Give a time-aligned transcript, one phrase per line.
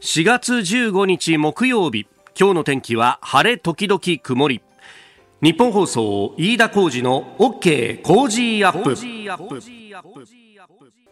[0.00, 2.06] 4月15日木曜日。
[2.38, 4.62] 今日の天気は晴れ時々曇り。
[5.42, 8.94] 日本放送飯田浩二の OK 工事アップ。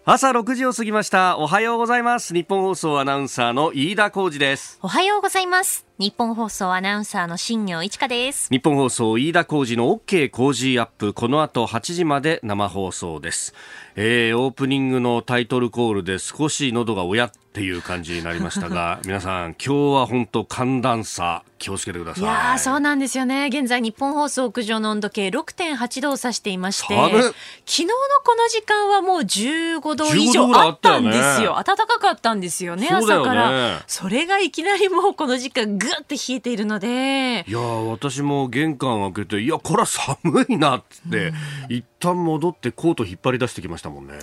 [0.05, 1.37] 朝6時を過ぎました。
[1.39, 2.33] おはようございます。
[2.33, 4.79] 日本放送アナウンサーの飯田浩二です。
[4.83, 5.86] おはようございます。
[5.99, 8.51] 日本放送アナウンサーの新業一華です。
[8.51, 11.15] 日本放送飯田浩二の OK 工事アップ。
[11.15, 13.55] この後8時まで生放送です。
[13.99, 22.23] えー、オープニングのタイトルコールで少し喉がおやっていう感じになりましたが 皆さん今日は本当寒暖差気をつけてください。
[22.23, 23.49] いやそうなんですよね。
[23.51, 27.09] 現在日本放送屋上の温度計6.8度を指していまして昨
[27.65, 33.83] 日のこの時間はもう15度以上あったんですよ、ね、暖かかったんですよね、ね、朝から。
[33.87, 37.45] それがいきなりもうこの時間ぐって冷えているので。
[37.49, 41.33] いや私も玄関開けていやこれは寒いなって、
[41.69, 44.15] 一旦戻ってコート引っ張り出してきましたもんね。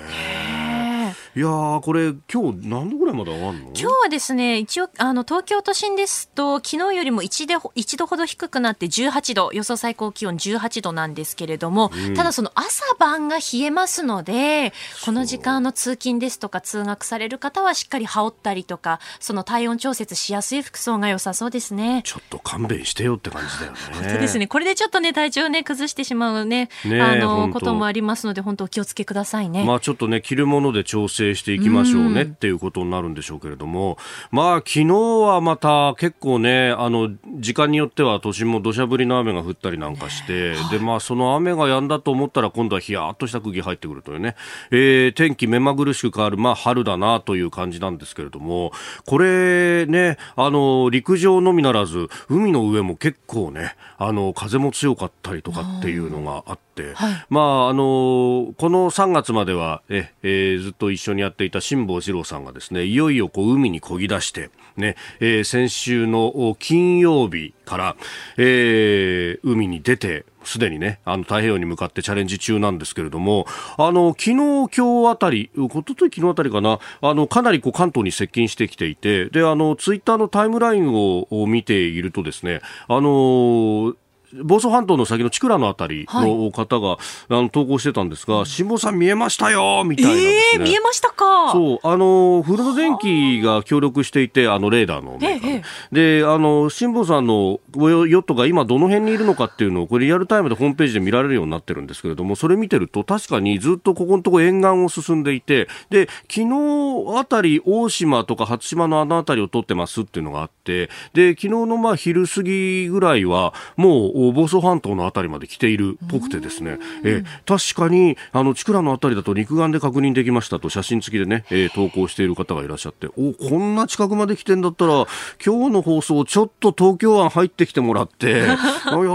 [1.35, 1.47] いや
[1.81, 3.63] これ今日何度ぐらいまで上がるの？
[3.69, 9.49] 今日はですね一応あの東京都心ですと昨日よりも 1, で1度ほど低くなって18度。
[9.51, 14.73] 予想最高気温18度なんですけれども、うん、ただその朝晩が冷えますので
[15.05, 22.01] この時間の通勤ですとか通学される方はしっかり羽織ったりとかその体温調節しやすい服装が良さそうですね。
[22.05, 23.77] ちょっと勘弁してよって感じだよね。
[23.93, 24.47] 本当ですね。
[24.47, 29.65] これでちょっとね体調ね崩してしまうねあのこともありますので本当お気をつけくださいね。
[29.65, 33.97] まあちょっとね着るもので調整整していきましょうねっていうことになるんでしょうけれども、
[34.31, 44.35] まあ昨日はまた結構ね、あの、時間によっては都心も土砂降りの雨が降ったりなんかして、で、まあその雨が止んだと思ったら今度はヒヤーっとした空気入ってくるというね、
[44.71, 48.71] えー、天気目まぐるしく変わる、まあ春だなという感じなんですけれども、
[49.05, 56.63] これね、あの、陸上のみならず、海の上も結構ね、あの、風も強かったりとかっていうのがあって、
[56.95, 67.95] はい、まあ、あの、この3月までは、え、えー、ずっと一緒にやっていた辛坊治郎さんがですね、いよいよこう海に漕ぎ出して、ね、えー、先週の金曜日から、
[68.37, 73.45] えー、海に出て、すでにね、あの太平洋に向かってチャレンジ中なんですけれども、
[73.77, 83.95] あの、昨日、今日あたり、おととい昨日あたりかな、あの、かなりこう関東に接近してきていて、で、あの、ツイッターのタイムラインを見ているとですね、あの
[84.41, 86.97] 房総半島の先の千倉のあたりの方が、はい、
[87.29, 90.21] あの投稿してたんですが、辛坊さん見えましたよみたいな、ね、
[90.55, 91.51] えー、見えましたか。
[91.51, 95.63] そう、あの、フルド電機が協力していて、あの、レーダーのメーカーで。
[95.91, 125.05] えで、あの、辛坊さんのヨットが今どの辺にいるのかっていうのを、これリアルタイムでホームページで見られるようになってるんですけれども、それ見てると確かにずっとここのとこ沿岸を進んでいて、で、昨日あたり大島とか初島のあのあたりを取ってますっていうのがあって、で、昨日のまあ昼過ぎぐらいは、もう房総半島のあたりまで来ているっぽくてですね、え確かにあのチクラのあたりだと肉眼で確認できましたと写真付きでね、えー、投稿している方がいらっしゃっておこんな近くまで来てんだったら
[125.43, 128.55] 今日の放送ちょっと東京湾入ってきてもらって や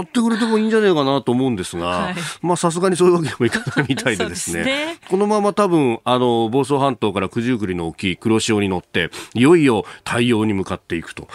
[0.01, 4.63] ってくれてもいいんじゃないかなと思うんですが、はい、まあさすがにそういうわけにもいかないみたいでですね。
[4.63, 11.27] ね、このまま多分あの房総半島から九十九里の沖黒潮に乗っていよいよ太陽に向かっていくと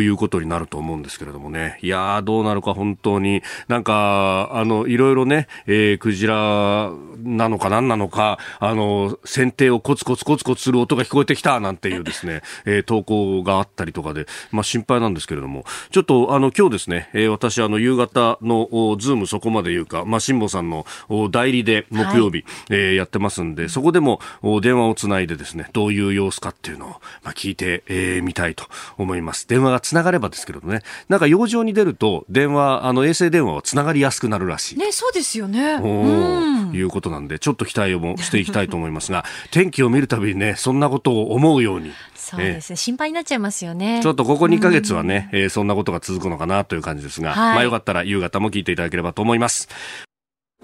[0.00, 1.78] いうことになると思うんですけれどもね。
[1.82, 6.90] いやどうなるか本当になんか、あの、いろいろね、えー、クジラ
[7.22, 20.86] なのか何なのか、あの、船底をコツコツコツコツする音が聞こえてきたなんていうですね、えー、投稿があったりとかで、まあ心配なんですけれども、ちょっとあの、今日ですね、えー、私あの、夕方のズームそこまで言うか、まあ辛坊さんの
[21.30, 24.20] 代理で木曜日、はい、えー、やってますんで、そこでも
[24.62, 26.88] 電話をつないでですね、どういう様子かっていうのを、
[27.22, 28.64] まあ、聞いてみ、えー、たいと
[28.96, 29.46] 思います。
[29.46, 34.78] 電話がつながればですけどね、なんか用事に出ると、電話、あの、衛星電話はつながりやすくなるらしい。
[34.78, 35.74] ね、そうですよね。
[35.74, 41.92] うん、いうことなんで、ちょっと期待をしていきたいと思いますが、天気を見るたびにね、そんなことを思うように。
[42.14, 44.00] そうですね、心配になっちゃいますよね。
[44.02, 49.68] ちょっとここ2か月はね、えー、そんなことが続くのかなという感じですが、はい、まあよかったら夕方も聞いていただければと思います。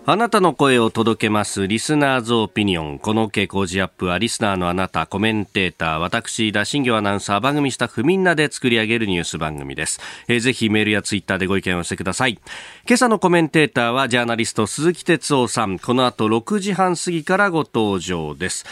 [0.09, 1.67] あなたの声を届けます。
[1.67, 3.00] リスナーズオピニオン。
[3.00, 10.01] この傾向時アップは、リスナーのあなた、コメンテーター、私、田新業アナウンサー、番組スタッフみんなで作り上げるニュース番組です。
[10.28, 12.39] えー、ぜひメールやツイッターでご意見をしてください。
[12.86, 15.81] 今朝のコメンテーターは、ジャーナリスト、鈴木哲夫さん。
[15.81, 18.65] この後6時半過ぎからご登場です。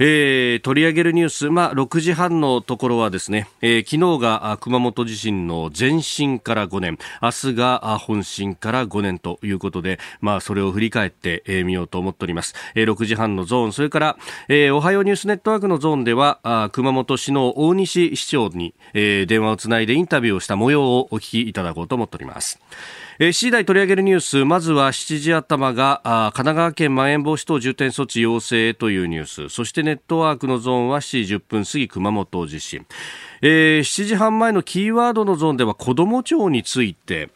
[0.00, 12.54] えー、取り上げるニュース、まあ、6時半のところはですね、えー、昨日が熊本地震の前震から5年、明日が本震から5年ということで、まあ、それを振り返ってみ、ようと思っております。
[12.74, 14.16] えー、6時半のゾーン、それから、
[14.48, 22.60] えー、おはようニュースネットワークのゾーンでは、あ熊本市の大西市長に、えー、電話をつないでインタビューをした模様をお聞きいただこうと思っております。
[23.20, 29.48] えー、次第取り上げるニュースまずは7時頭があ神奈川県まん延防止等重点措置要請というニュース。
[29.48, 32.86] そしてネットワークのゾーンは7時10分過ぎ熊本地震、
[33.42, 37.30] えー、7時半前のキーワードのゾーンでは子ども庁について。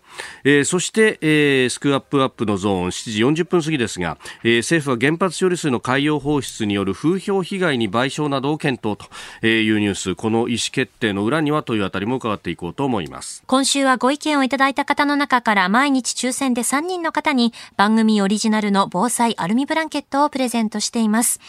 [0.44, 13.42] えー、そして、えー、スクアップアップのゾーン7時40分過ぎですが、えー、政府は原発処理水の海洋放出による風評被害に賠償などを検討というニュースこの意思決定の裏にはというあたりも伺っていこうと思います。
[13.46, 21.40] 今週はご意見をいただいた方の中から毎日抽選で3人の方に番組オリジナルの防災アルミブランケットをプレゼントしています。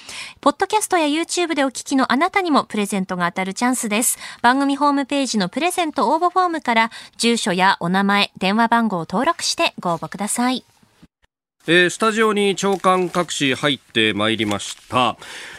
[0.41, 4.17] ポッドキャストや YouTube でお聞きのあなたにもプレゼントが当たるチャンスです。
[4.41, 10.63] 番組ホームページのプレゼント応募フォームから住所やお名前電話電話番号を登録してご応募ください。
[11.65, 15.15] えー、スタジオに長官各紙入ってまいりました。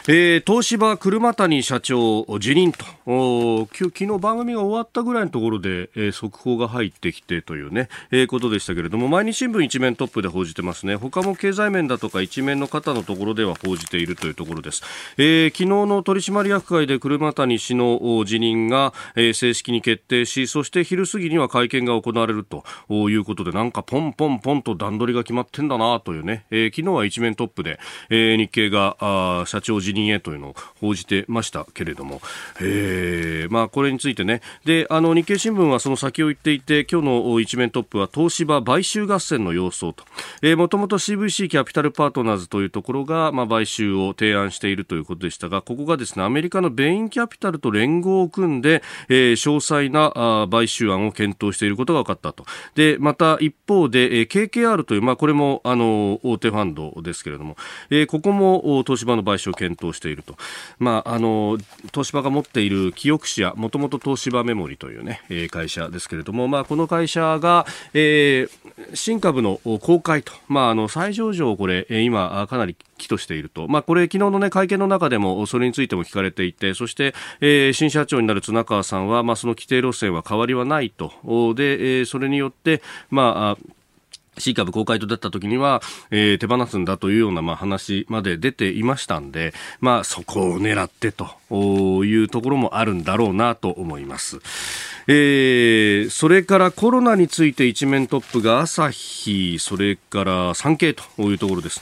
[0.06, 2.84] えー、東芝車谷社長辞任と。
[3.06, 10.96] お昨日番組が終わったぐらいのところで、えー、速報が入ってきてというね、えー、ことでしたけれども毎日新聞一面トップで報じてますね。
[10.96, 14.82] 他も経済面だとか一面の方のところでは報じているというところです、
[15.16, 27.79] えー、昨日の取締役会で車谷氏の辞任が、えー、正式に決定しそして昼過ぎには会見が行われるということでなんかポンポンポンと段取りが決まってんだなというね、えー、昨日は一面トップで、
[28.11, 32.20] えー、日経があ社長辞任へというのを報じてましたけれども、
[32.61, 34.41] えー、まあ、これについてね。
[34.64, 40.05] であの日経新聞はその先を言っていて今日の一面トップは東芝買収合戦の様相と、
[40.43, 52.44] えー、もともと CVC キャピタルパートナーズというところが、まあ、買収を提案しているということでしたがここがですねアメリカのベインキャピタルと連合を組んで、えー、詳細なあ買収案を検討していることが分かったと。
[52.75, 57.56] でまた一方で、えー、KKR という、まあ、これもあの大手ファンドですけれども、
[57.90, 60.36] えー、ここも東芝の買収を検討していると。
[60.78, 61.58] まあ、あの、
[61.92, 65.20] 東芝が持っている記憶紙や、もともと東芝メモリというね、
[65.50, 81.12] 会社ですけれども、まあ、この会社が、えー、新株の公開と、まあ、あの、再上場をこれ、今、かなり期としていると、まあ、これ、昨日の、ね、会見の中でもそれについても聞かれていて、そして、えー、新社長になる綱川さんは、まあ、その規定路線は変わりはないと、
[81.54, 83.73] で、えー、それによって、まあ、
[84.38, 91.28] C 株公開とだった時には、えー、手放すんだというような、まあ、話まで出ていましたんで、まあ、そこを狙ってと。
[91.56, 94.40] いうところもあるんだろうなと思います。
[95.06, 101.80] えー、それからコロナについて一面トップが朝日、それから産経というところです。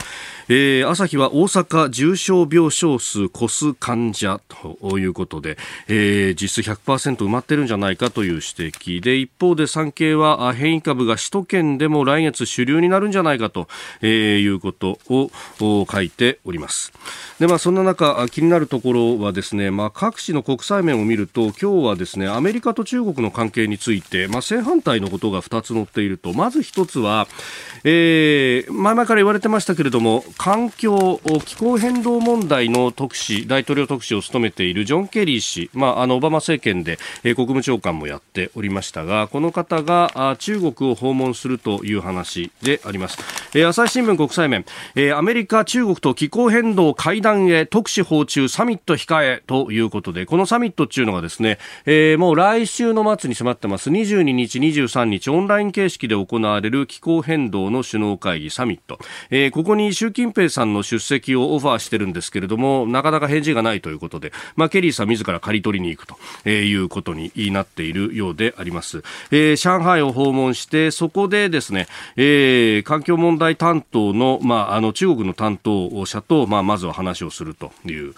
[0.49, 13.67] えー、朝日は大阪重症病床数越す患者ということで、えー、実質100%埋まってるんじゃないかという指摘で一方で産経は変異株が首都圏でも来月主流になるんじゃないかと、
[14.01, 16.91] えー、いうことを書いております
[17.39, 27.27] で、まあ、そんな中気になるところはですね、まあ、各地の国際面を見ると今日はですねアメリカと中国の関係について、まあ、正反対のことが2つ載っているとまず1つは、
[27.83, 43.17] えー、前々から言われてましたけれども環境、気候変動問題の特使、大統領特使を務めているジョン・ケリー氏、まあ、あの、オバマ政権で、えー、国務長官もやっておりましたが、この方があ中国を訪問するという話であります。
[43.53, 44.65] えー、朝日新聞国際面、
[44.95, 53.91] えー、アメリカ、中国と気候変動会談へ特使訪中サミット控えということで、このサミットっていうのがですね、えー、もう来週の末に迫ってます。
[53.91, 58.97] 22日、23日、オンライン形式で行われる気候変動の首脳会議サミット。
[59.29, 69.03] えー、ここに習近平さんの出席をオファーしてるんですけれども、なかなか返事がないということで、まあ、ケリーさん自ら刈り取りに行くと、えいうことになっているようであります。
[69.29, 78.15] えー、上海を訪問して、そこでですね、えー、環境問題担当の、まあ、あの、中国の担当者と、まあ、まずは話をするという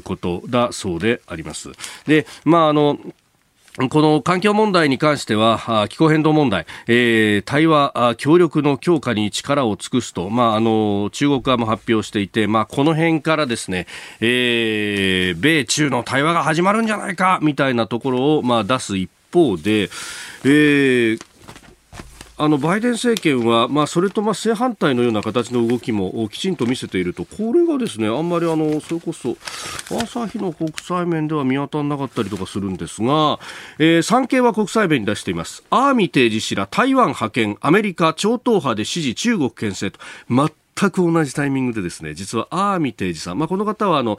[0.00, 1.70] ことだそうであります。
[2.06, 2.98] で、まあ、あの、
[3.88, 13.86] この環境問題に関しては、気候変動問題、えー、対話協力の強化に力を尽くすと、まあ、あの、中国側も発表していて、まあ、この辺からですね、
[14.20, 21.29] えー、米中の対話が始まるんじゃないか、みたいなところを、まあ、出す一方で、えー、
[22.42, 29.36] あのバイデン政権は、まあ、それとまあ正反対のような形の動きもきちんと見せていると、これがですねあんまりあのそれこそ
[29.90, 33.38] 朝日の国際面では見当たらなかったりとかするんですが、
[33.78, 35.62] えー、産経は国際面に出しています。
[35.68, 40.00] アーミテージ氏ら台湾派遣、アメリカ超党派で支持、中国牽制と、
[40.80, 44.18] 全く同じタイミングでですね、実はアーミテージさん、まあ、この方はあの、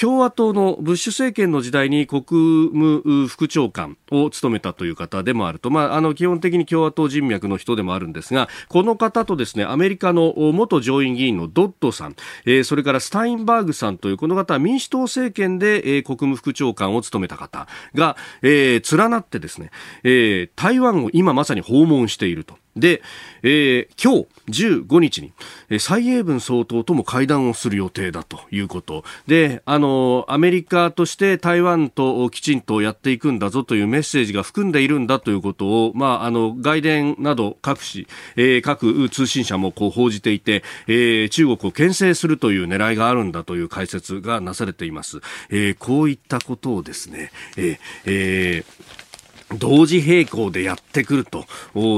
[0.00, 19.70] 共和党のブッシュ政権の時代に国務副長官を務めたという方でもあると、まあ、あの、基本的に共和党人脈の人でもあるんですが、この方とですね、アメリカの元上院議員のドッドさん、えー、それからスタインバーグさんというこの方は民主党政権で、え、国務副長官を務めた方が、えー、連なってですね、
[20.04, 22.56] えー、台湾を今まさに訪問していると。
[22.80, 23.02] で、
[23.42, 25.32] えー、今日15日に、
[25.78, 38.06] 蔡英文総統とも会談をする予定だということで、あの、アメリカとして台湾ときちんとやっていくんだぞというメッセージが含んでいるんだということを、まあ、あの、外伝など各紙、
[38.36, 45.20] えー、各通信社もこう報じていて、えー、中国を牽制するという狙いがあるんだという解説がなされています。
[45.50, 48.97] えー、こういったことをですね、えー、えー
[49.56, 51.46] 同時並行でやってくると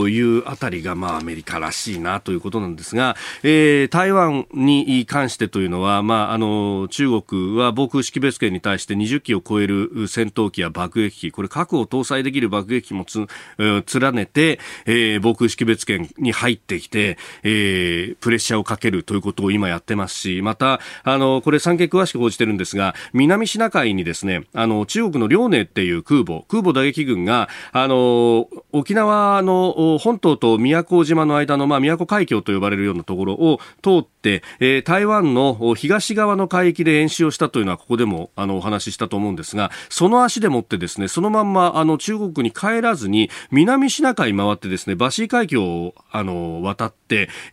[0.09, 13.26] いうあたりが、まあ、アメリカらしいなということなんですが、えー、台湾に関してというのは、まあ、あの、中国は防空識別圏に対して20機を超える戦闘機や爆撃機、これ核を搭載できる爆撃機もつ、
[13.59, 27.39] 連ねて、えー、防空識別圏に入ってきて、えー、プレッシャーをかけるということを今やってますし、また、あの、これ産経詳しく報じてるんですが、南シナ海にですね、あの、中国の遼寧っていう空母、空母打撃軍が、
[27.73, 47.00] あの沖縄の本島と宮古島の間の、まあ、宮古海峡と呼ばれるようなところを通って、えー、台湾の東側の海域で演習をしたというのはここでもあのお話ししたと思うんですがその足でもってですねそのまんまあの中国に帰らずに南シナ海回ってですねバシー海峡をあの渡って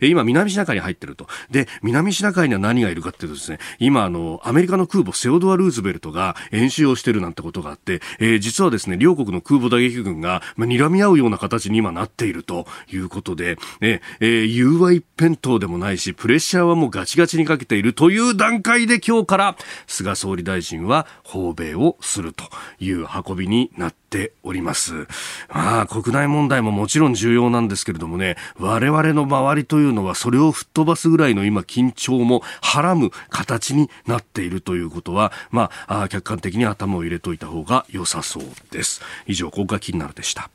[0.00, 1.26] 今南シナ海に入ってると。
[1.50, 22.44] で南シナ海には何がいるかっていうとですね今あのアメリカの空母セオドア・ルーズベルトが演習をしてるなんてことがあって、えー、実はですね両国の空母打撃軍が、ま、睨み合うような形に今なっているということで、ねえー、融和一辺倒でもないしプレッシャーはもうガチガチにかけているという段階で今日から菅総理大臣は訪米をすると
[22.80, 25.06] いう運びになってております。
[25.48, 39.00] まあ、国内問題ももちろん重要なんですけれどもね、我々の周りというのはそれを吹っ飛ばすぐらいの今緊張もはらむ形になっているということは、まあ、客観的に頭を入れといた方が良さそうです。
[39.26, 40.50] 以上、ここが気になるでした。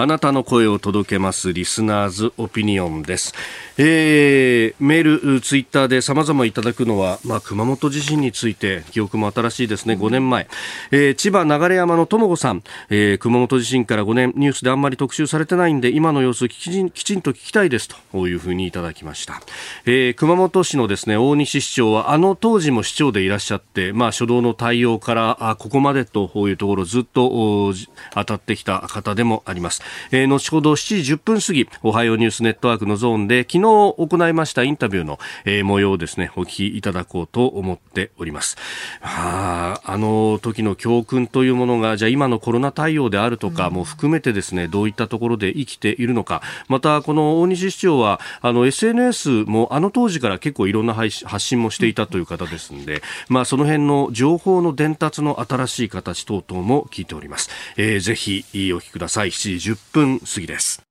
[0.00, 3.34] あなたの声を届けますリスナーズオピニオンです。
[3.78, 10.46] えー、メール、ツイッターで様々いただくのは、まあ、熊本地震について、記憶も新しいですね、5年前。
[10.92, 19.42] えー、千葉流山のとも子さん、えー、熊本地震から5年、ニュースであんまり特集されてないんで、今の様子きちんきちんと聞きたいですというふうにいただきました。
[19.84, 27.74] えー、熊本市のですね、大西市長は、あの当時も市長でいらっしゃって、まあ、初動の対応から、あここまでというところずっと
[28.14, 29.87] 当たってきた方でもあります。
[30.10, 38.56] えー、後ほど7時10分過ぎ、おはようニュースネットワークのゾーンで、昨日行いましたインタビューの、えー、模様をですね、お聞きいただこうと思っております。
[39.02, 57.50] ああの時の教訓というものが、じゃあ今のコロナ対応であるとかも含めてですね、どういったところで生きているのか、またこの大西市長は、あの SNS もあの当時から結構いろんな発信もしていたという方ですんで、まあその辺の情報の伝達の新しい形等々も聞いております。
[57.76, 59.30] えー、ぜひお聞きください。
[59.30, 60.82] 7時10分過ぎです。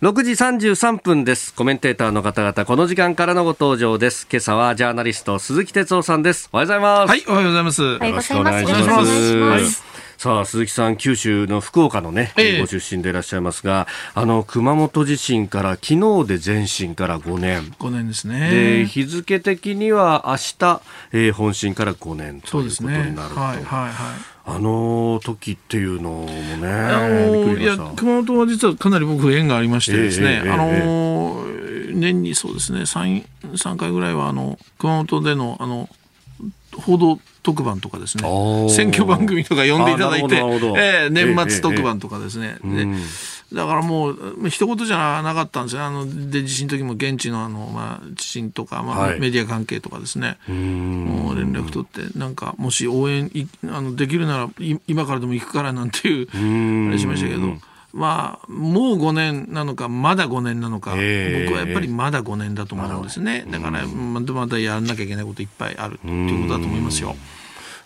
[0.00, 1.52] 6時33分です。
[1.52, 4.28] コメンテーターの方々、この時間からのご登場です。
[4.30, 6.48] 今朝はジャーナリスト、鈴木哲夫さんです。
[6.52, 7.10] おはようございます。
[7.10, 7.82] はい、おはようございます。
[7.82, 9.36] よろしくお願いします。
[9.40, 9.62] はい、
[10.18, 17.74] さあ、鈴木さん、九州の福岡のね、ええ、ご出身でいらっしゃいますが、あの、熊本地震から昨日で前震から5年。
[17.80, 18.50] 5年ですね。
[18.50, 20.80] で、日付的には明日、
[21.10, 23.34] えー、本震から5年ということになると。
[23.34, 24.37] ね、はい、はい、はい。
[24.50, 31.44] あの時っていうのもね、あのいや熊本は実はかなり僕、縁がありましてですね、えー、あの
[31.92, 35.90] 年にそうですね3、3回ぐらいはあの熊本でのあの
[36.78, 38.22] 報道特番とかですね、
[38.70, 42.56] 選挙番組とか呼んでいただいて、えー、年末特番とかですね。
[42.62, 45.82] えーえー、だからもう、一言じゃなかったんですよ。
[45.82, 50.36] あの、で、地震の時も現地のあの、まあ、地震とか、まあ、はい、メディア関係とかですね。
[50.48, 54.50] もう連絡取って、なんか、もし応援い、あの、できるなら、
[54.86, 56.28] 今からでも行くからなんていう、
[56.88, 57.56] あれしましたけど。
[57.94, 63.46] まあ、もう5年なのか、まだ5年なのか、えー、僕はやっぱりまだ5年だと思うんですね。
[63.50, 67.16] だから、まだまだやらなきゃいけないこといっぱいあるということだと思いますよ。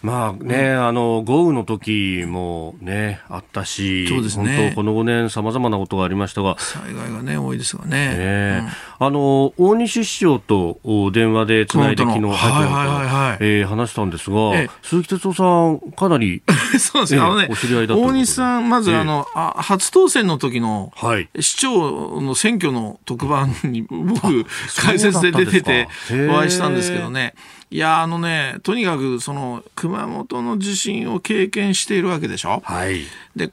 [0.03, 8.17] まあね、うん、あの豪雨の時もねあったし、そうですね、本当この5年さまざまなことがありましたが、災害がね多いですがね。
[8.17, 8.69] ねうん、
[9.05, 10.79] あの大西市長と
[11.11, 16.41] 電話でつないで昨日、はいはいはいえー、話したんですが、ええ、鈴木哲夫さんかなり
[16.79, 25.89] そうですね、えー、あのねお知り合いだ大西さんまずあの、あ初当選の時の、はい、市長の選挙の特番に僕解説で出てて
[26.31, 27.35] お会いしたんですけどね。
[27.73, 32.63] いやあのねとにかくその熊本の地震を経験しているわけでしょ。
[32.65, 33.01] はい、
[33.35, 33.51] で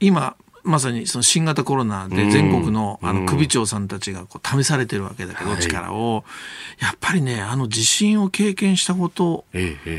[0.00, 0.34] 今
[0.68, 6.24] まさにその新型コロナで全国のあの首長さんたちがこう試されてるわけだけど、力を、
[6.80, 9.44] やっぱりね、あの地震を経験したこと、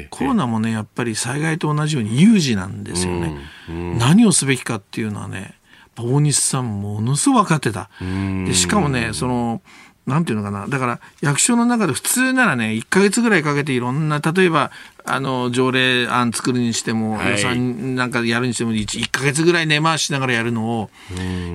[0.10, 3.36] コロナもね、やっぱり災害と同じように有事なんですよね。
[3.68, 5.60] 何をすべきかっていうのはね、
[6.00, 7.90] ぱ大西さんものすごく分かってた。
[8.46, 9.62] でしかもね、その、
[10.10, 10.68] なんていうのかな。
[10.68, 14.72] だから役所の中で普通ならね、1ヶ月ぐらいかけていろんな、例えば、
[15.06, 20.90] あの、条例案作るにしても、はい予算なんかやるにしても1、1ヶ月ぐらい根回しながらやるのを、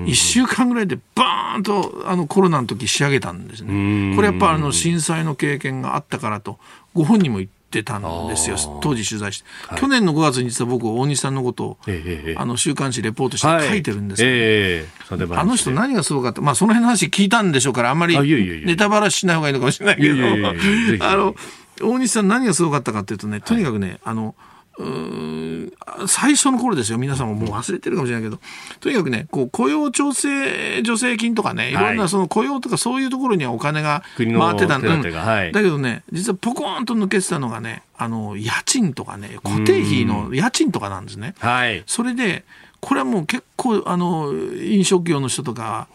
[0.05, 4.15] 1週間ぐらいでバーンとあのコロナの時仕上げたんですね。
[4.15, 6.57] これやっぱあの震災の経験があったからと、
[6.93, 8.57] ご本人も言ってたんですよ。
[8.81, 9.45] 当時取材して。
[9.77, 12.35] 去年の5月に実は僕、大西さんのことを、ええええ。
[12.37, 15.45] あの、週刊誌レポートして書いてるんですけど、ええサンデー毎日あ。
[15.45, 16.41] の人何がすごかった？
[16.41, 18.17] まあその辺の話聞いたんでしょうからあんまり
[18.65, 20.15] ネタバラししない方がいいのかもしれないけど。
[20.15, 20.59] いやいやいやいや
[20.91, 21.03] ぜひ。
[21.03, 21.35] あの
[21.81, 24.33] 大西さん何がすごかったかっていうとねとにかくね、あの
[24.77, 25.73] うーん
[26.07, 26.97] 最初の頃ですよ。
[26.97, 28.39] 皆さんももう忘れてるかもしれないけど。
[28.79, 31.73] とにかくねこう雇用調整助成金とかねい。
[31.73, 34.77] ろんはないその雇用とかそういうところにはお金が回ってた。
[34.77, 35.51] ん手当がはい。
[35.51, 41.35] だけどね実はポコーンと抜けてたのがねあの家賃とかね固定費の家賃とかなんですね。
[41.39, 41.83] はい。
[41.85, 42.43] それで
[42.81, 45.87] これはもう結構あの飲食業の人とか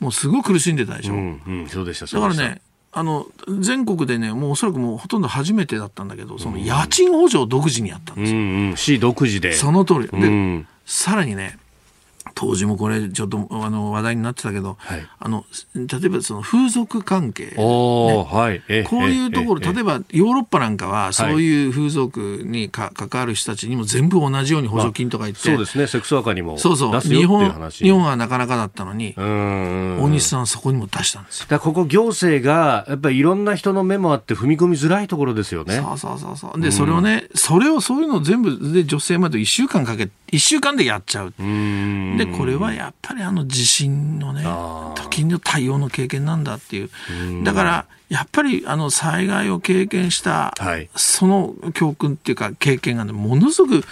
[0.00, 2.42] もうすごい苦しんでたでしょ、うん、うん、そうでした、そうでした。
[2.42, 2.62] だからね
[2.94, 3.26] あの
[3.60, 9.52] 全国でねもうおそらくもうほとんど初めてだったんだけどその家賃補助を独自にやったんですよ、うん、うん、市独自で。
[9.52, 10.08] その通り。
[10.08, 10.68] で、うん。
[10.84, 11.58] さらにね
[12.42, 15.44] 当時もこれちょっとあの話題になってたけど、はいあの
[15.76, 18.62] 例えばその風俗関係おー、はい。
[18.68, 27.84] えこういうところ、ええ例えばヨーロッパなんかは、そういう風俗にか関わる人たちにも全部同じように補助金とか言って、そうですね、セックスワーカーにもそうそう日本話。
[27.84, 29.14] 日本はなかなかだったのに。
[29.16, 31.46] 大西さんはそこにも出したんですよ。
[31.48, 35.76] だここ行政が、やっぱりいろんな人の目もあって踏み込みづらいところですよね。
[35.76, 36.60] そうそうそうそう。
[36.60, 41.34] で、それをね、それを、そういうのを全部で女性まで1週間かけ、1週間でやっちゃう。
[41.38, 44.42] うんで、これはやっぱりあの地震のね
[44.94, 46.90] 時の対応の経験なんだっていう。
[47.44, 53.84] だから、やっぱりあの災害を経験したはい、その教訓っていうか経験がね、ものすごく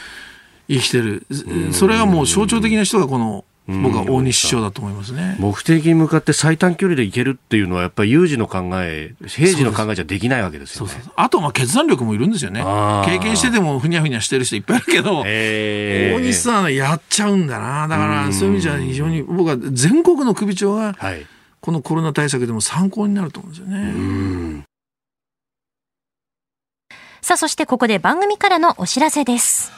[0.68, 1.26] 生きてる。
[1.72, 5.36] それがもう象徴的な人がこの、僕は大西市長だと思いますね。
[5.38, 10.92] 目的に向かって最短距離で行けるっていうのは、やっぱり有事の考え、平時の考えじゃできないわけですよね。
[10.92, 12.62] そうそうあと、まあ、決断力もいるんですよね
[13.04, 17.86] 経験しててもふにゃふにゃしてる人いっぱいいるけど、ええ大西さんはやっちゃうんだな。
[17.86, 21.26] だから、そういう意味じゃ非常に、僕は全国の首長が、はい。
[21.60, 24.64] このコロナ対策でも参考になると思うんですよね。
[27.22, 29.72] さあ、そしてここで番組からのお知らせです。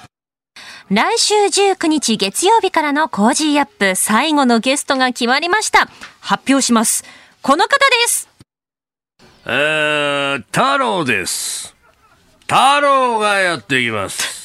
[0.95, 5.89] 来週19日月曜日からのコージーアップ最後のゲストが決まりました。
[6.21, 7.03] 発表します。
[7.41, 8.29] この方です。
[9.47, 11.75] えー、太郎です。
[12.43, 14.42] 太郎がやってきます。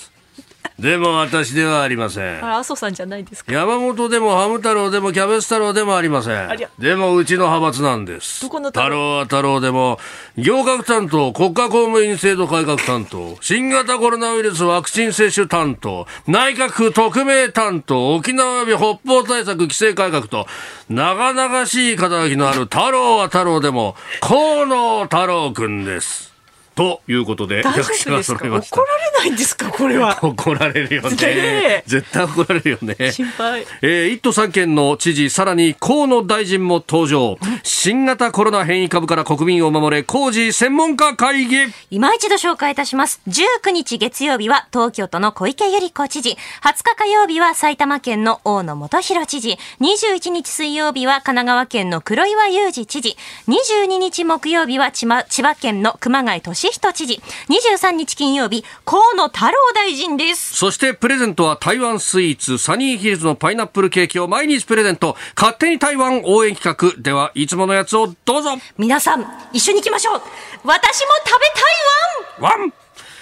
[0.80, 2.46] でも私ではありません。
[2.46, 3.52] あ、麻生さんじゃないですか。
[3.52, 6.70] 山本でもハム太郎でもキャベツ太郎でもありませんりゃ。
[6.78, 8.44] でもうちの派閥なんです。
[8.44, 8.86] どこの太郎？
[8.86, 10.00] 太郎は太郎でも、
[10.38, 20.46] 行革担当、国家公務員制度改革担当、新型コロナウイルスワクチン接種担当、内閣府特命担当、沖縄及び北方対策規制改革と、
[20.90, 26.37] 長々しい肩書きのある太郎は太郎でも、河野太郎くんです。
[26.78, 28.86] ということで、役者が揃いました怒。
[28.86, 29.70] られないんですか？
[29.72, 30.20] これは。
[30.22, 31.84] 怒られるよね。
[31.88, 33.12] 絶対怒られるよね。
[33.12, 33.66] 心配。
[33.82, 37.38] えー、1都3県の知事、さらに河野大臣も登場。
[37.64, 41.58] 新型コロナ変異株から国民を守れ、工事専門家会議。
[41.90, 43.20] 今一度紹介いたします。
[43.28, 46.38] 19日月曜日は東京都の小池百合子知事。
[46.64, 49.58] 20日火曜日は埼玉県の大野元弘知事。
[49.82, 53.18] 21日水曜日は神奈川県の黒岩祐二知事。
[53.48, 56.40] 22日木曜日は千葉千葉県の熊谷
[56.72, 57.22] 俊人知事。
[57.50, 60.56] 23日金曜日、河野太郎大臣です。
[60.56, 65.16] そしてプレゼントは台湾スイーツ、サニーヒルズのパイナップルケーキを毎日プレゼント。
[65.36, 67.02] 勝手に台湾応援企画。
[67.02, 68.52] では、いつものやつをどうぞ。
[68.78, 70.22] 皆さん、一緒に行きましょう。
[70.64, 72.74] 私も食べたいわんワン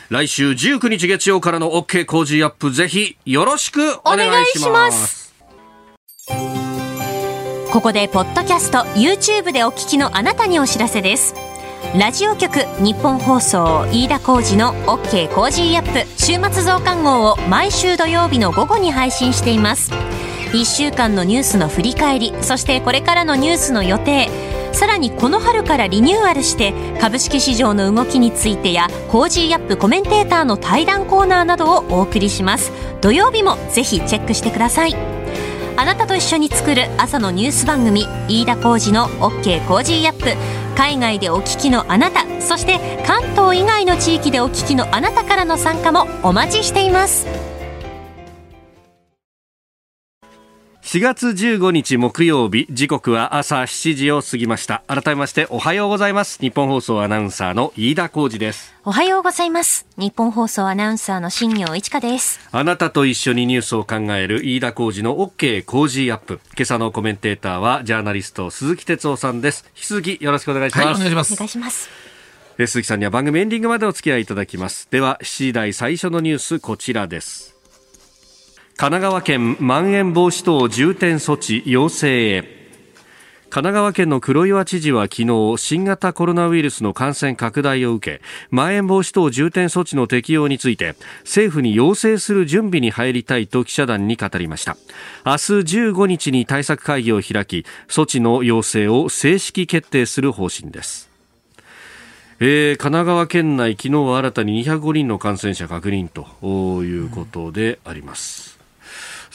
[0.09, 4.87] 来週19日月曜からの OK コージーアップ、ぜひよろしくお願いしお願ま。
[4.87, 5.33] いします
[7.71, 11.33] ここでポッドキャスト YouTube でお聞きのあなたにお知らせです
[11.93, 19.93] ラジオ局日本放送飯田浩二の OK コージーアップ週末増刊号を毎週土曜日の午後に配信しています。
[20.51, 24.29] 1週間のニュースの振り返りそしてこれからのニュースの予定
[24.73, 32.73] さらにこの春からリニューアルして株式市場の動きについてやコージーアップコメンテーターの対談コーナーなどをお送りします。
[33.01, 34.95] 土曜日もぜひチェックしてください。
[35.77, 40.64] あなたと一緒に作る朝のニュース番組飯田浩二の OK コージーアップ。
[40.75, 47.54] 海外でお聞きのあなたそして関東以外の地域でお聞きのあなたからの参加もお待ちしています。
[50.85, 54.83] 4月15日木曜日時刻は朝7時を過ぎました。
[54.85, 56.37] 改めましておはようございます。
[56.39, 58.71] 日本放送アナウンサーの飯田浩二です。
[58.85, 59.87] おはようございます。
[59.97, 62.39] 日本放送アナウンサーの新業一華です。
[62.51, 66.39] あなたと一緒にニュースを考える飯田浩二の OK 工事アップ。
[66.55, 69.65] 今朝のコメンテーターはジャーナリスト鈴木哲夫さんです。
[69.75, 71.33] 引き続きよろしくお願いします、はい、お願いします。
[71.33, 71.89] お願いします。
[72.59, 74.87] 鈴木さんには番組エンディングまでお付き合いいただきます。
[74.91, 77.54] では7時台最初のニュースこちらです
[78.77, 82.41] 神奈川県まん延防止等重点措置要請へ。
[83.49, 94.75] 神奈川県の黒岩知事は昨日新型コロナウイルスの感染拡大を受けまん延防止等重点措置の適用について政府に要請する準備に入りたいと記者団に語りました。
[95.25, 101.09] 明日15日に対策会議を開き措置の要請を正式決定する方針です。
[102.41, 108.54] えー、神奈川県内、昨日は新たに205人の感染者確認ということであります。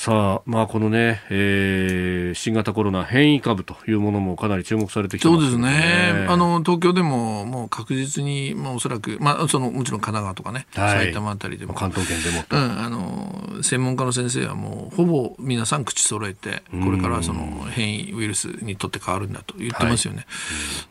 [0.00, 6.26] さあ、まあ、このね、えー、新型コロナ変異株というものもかなり注目されてきてます、ね、そうですね。
[6.26, 11.74] あの、東京でももう確実に、まあ、おそらく、まあ、その、もちろん神奈川とかね、はい、埼玉あたりでも。
[11.74, 12.44] 関東圏でも。
[12.48, 20.20] うん、あの、専門家の先生はもう、ほぼ皆さん口揃えて、これからその変異ウイルスにとって変わるんだと言ってますよね。
[20.20, 20.24] は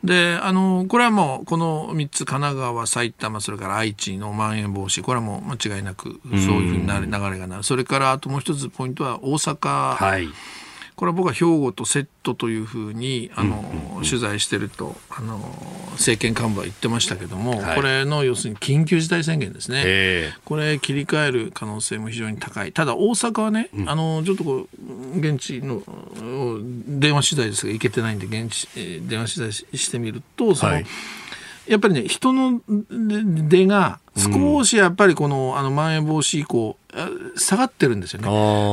[0.04, 7.64] い、で、あの、これはもう、この3つ、神奈川、埼玉、それから愛知のまん延防止、これはもう間違いなく、そういうふうになる流れがなる。
[7.64, 10.28] それから、あともう一つポイントは大阪、はい、
[10.96, 15.38] これは僕は兵庫とセットというふうにあの、うんうんうん、取材してるとあの
[15.92, 22.74] 政権幹部は言ってましたけども、はい、これの要するに緊急事態宣言ですね、これ切り替える可能性も非常に高い。
[22.74, 25.82] ただ大阪はね、うん、あのちょっとこう現地の
[26.88, 28.68] 電話取材ですが行けてないんで現地
[29.08, 30.86] 電話取材してみるとその、はい。
[31.68, 36.78] やっぱりね、人の出が少しやっぱりこの、あの、まん延防止以降、
[37.36, 38.28] 下がってるんですよね。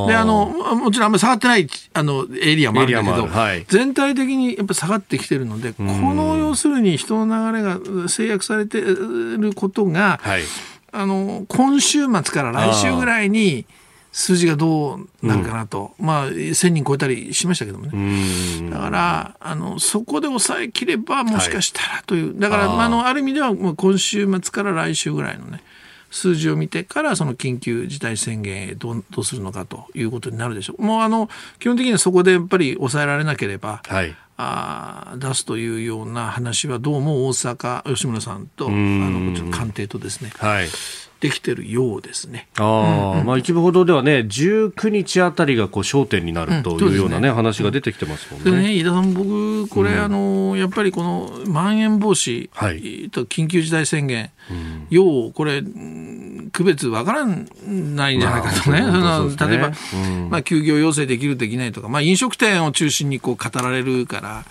[0.09, 7.79] で、あの、もちろんあんまり下がってない、あの、エリアもあるんだけど、はい、全体的にやっぱ下がってきてるので、この要するに人の流れが
[8.09, 10.43] 制約されてることが、はい、
[10.93, 13.67] あの、今週末から来週ぐらいに、
[14.17, 18.71] 数字がどうなるかなと、うん、まあ、1000人超えたりしましたけどもね。
[18.71, 25.63] だから、あの、そこで抑えきれば、もしかしたらという、はい、だから、ああの、ある意味では、もう今週末から来週ぐらいのね、
[26.11, 30.83] 数字を見てからその緊急事態宣言へどうどうするのかということになるでしょう。
[30.83, 40.69] もうあの基本的にはそこでやっぱり抑えられなければ、はい、あ出すというような話はどうも大阪吉村さんとあの官邸とですね、はい、
[41.21, 42.49] できてるようですね。
[42.59, 42.65] あ
[43.15, 48.51] うんうん、まあ一部報道ではね、19日あたりがこう焦点になるというようなね、うん、話が出てきてますもんね。
[48.51, 52.51] でね、井田さん、僕、これ、うん、あの、やっぱりこの、まん延防止
[53.11, 54.57] と緊急事態宣言、は
[54.91, 55.63] い、これ、
[56.53, 58.81] 区別わからないんじゃないかとね。
[58.83, 59.37] まあ、ね。
[59.49, 64.45] 例えば、うん、まあ、休業要請できる、できないとか、まあ、飲食店を中心にこう語られるから、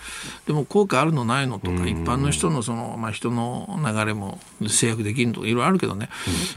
[0.46, 6.08] でも効果あるのないのとか、一般の人のその、まあ、人の流れも制約できるとか、いろいろあるけどね。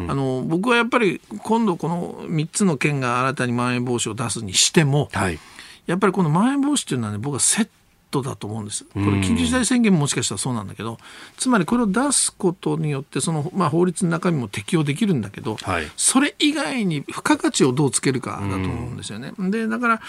[0.10, 5.38] あの僕はやっぱり今度この3つの県が新たにまん延防止を出すにしても、はい、
[5.86, 7.70] やっぱりこのまん延防止というのはね僕はセッ
[8.10, 8.86] トだと思うんです。
[8.86, 10.98] これ緊急事態宣言ももしかしたらそうなんだけど、
[11.38, 19.34] つまりこれを出すことによってその、まあ、法律の中身も適用できるんだけど、はい、それ以外に付加価値をどうつけるかだと思うんですよね。
[19.38, 20.02] でだから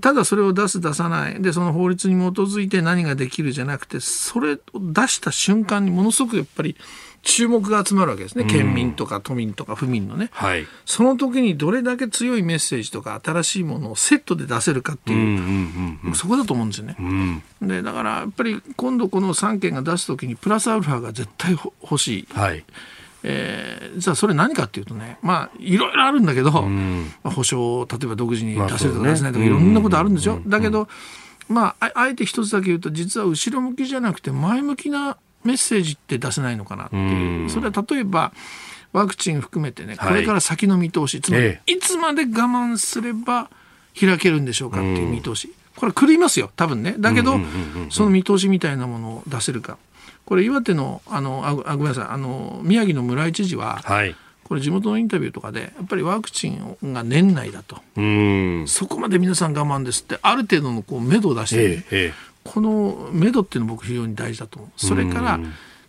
[0.00, 1.40] ただそれを出す出さない。
[1.40, 6.76] でその法律に基づいて何ができるじゃなくてそれを出した瞬間にものすごくやっぱり
[7.26, 22.28] 注目が集まるわけですね、県民とか都民とか府民のね、はい、その時にどれだけ強いメッセージとか新しいものをセットで出せるかっていう,、うんうんうん、そこだと思うんですよね、うん、でだからやっぱり今度この3件が出す時にプラスアルファが絶対欲しい。
[22.32, 22.64] はい。
[23.28, 30.40] えー、じゃあそれ何かっていうとね、まあ、いろいろあるんだけど、うん、まあ、保証を例えば独自に出せるとか出せないとか、いろんなことあるんですよ。
[30.46, 30.86] だけど、
[31.48, 38.32] まあ、あえて一つだけ言うと、実は後ろ向きじゃなくて前向きなメッセージって出せないのかなっていう、それは例えば
[38.92, 43.50] ワクチン含めてね、これから先の見通し、つまり、いつまで我慢すれば
[43.98, 47.38] 開けるんでしょうかっていう見通し、これ、狂いますよ、多分ね、だけど、
[47.90, 49.76] その見通しみたいなものを出せるか、
[50.24, 57.76] これ、岩手の、あのあごめんなさいあの、宮城の村井知事は、はい、これ、地元のインタビューとかで、やっぱりワクチンが年内だと、
[58.66, 64.70] そこまで皆さん我慢ですって、ある程度のこう目処を出して、ね、ええこの目処っていうの僕非常に大事だと思う。
[64.76, 65.40] それから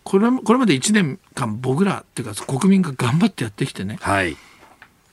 [0.03, 4.37] これこれまで1年間僕らっていうか国民が頑張ってやってきてね、はい、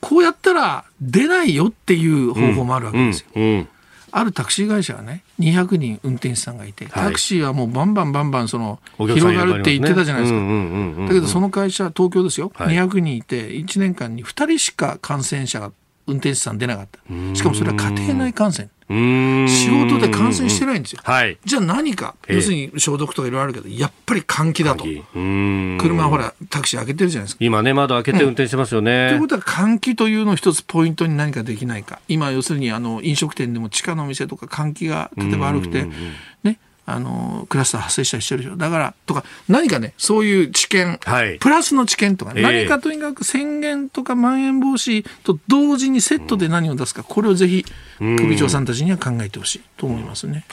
[0.01, 3.27] こうやったら出ないよっていう方法もあるわけですよ。
[3.35, 3.69] うんうんうん、
[4.13, 11.03] あるタクシー会社はね200人運転手さんがいて、タクシーはもうバンバンバンバンその広がるって言ってたじゃないですか。
[11.09, 15.73] だけどその会社東京ですよ、はい、200人いて1年間に2人しか感染者が
[16.07, 16.99] 運転手さん出なかった。
[17.35, 18.69] しかもそれは家庭内感染。
[18.89, 21.01] 仕仕事で感染してないんですよ。
[21.05, 21.39] はい。
[21.45, 24.85] じゃあ何か、ええ要するに消毒とかいろいろあるけど、やっぱり換気だと。
[24.85, 27.45] うん車ほら、タクシー開けてるじゃないですか。
[27.45, 29.21] 今ね、窓開けて運転してますよといねう。
[29.21, 31.99] ことは換気というのを一つポイントに何かできないか。
[32.09, 35.87] 今、要するにあの飲食店でも地下の店とか換気が例えば悪くて、
[36.43, 38.57] ね、あの、クラスター発生したりしてるでしょ。
[38.57, 41.39] だから、とか、何かね、そういう知見、はい。
[41.39, 42.43] プラスの知見とか、ええ。
[42.43, 47.65] 何かとにかく宣言とかまん延防止と同時にセットで何を出すか、これをぜひ、
[47.99, 50.45] 首長さんたちには考えてほしいと思いますね。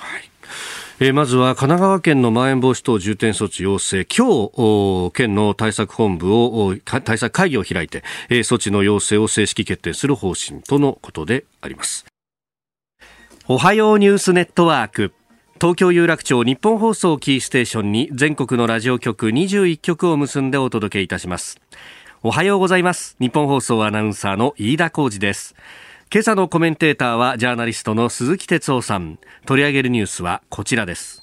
[1.03, 12.05] えーまずは神奈川県のまん延防止等重点措置要請、今日、お県の対策本部を、対策会議を開いて、えー措置の要請を正式決定する方針とのことであります。
[13.47, 15.11] おはようニュースネットワーク。
[15.61, 21.61] 東京有楽町日本放送キーステーションに全国のラジオ局21局を結んでお届けいたします。
[22.23, 23.15] おはようございます。
[23.19, 25.53] 日本放送アナウンサーの飯田浩二です。
[26.11, 29.19] 今朝のコメンテーターはジャーナリストの鈴木哲夫さん。
[29.45, 31.21] 取り上げるニュースはこちらです。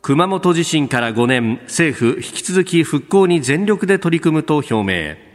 [0.00, 5.33] 熊本地震から5年、政府引き続き復興に全力で取り組むと表明。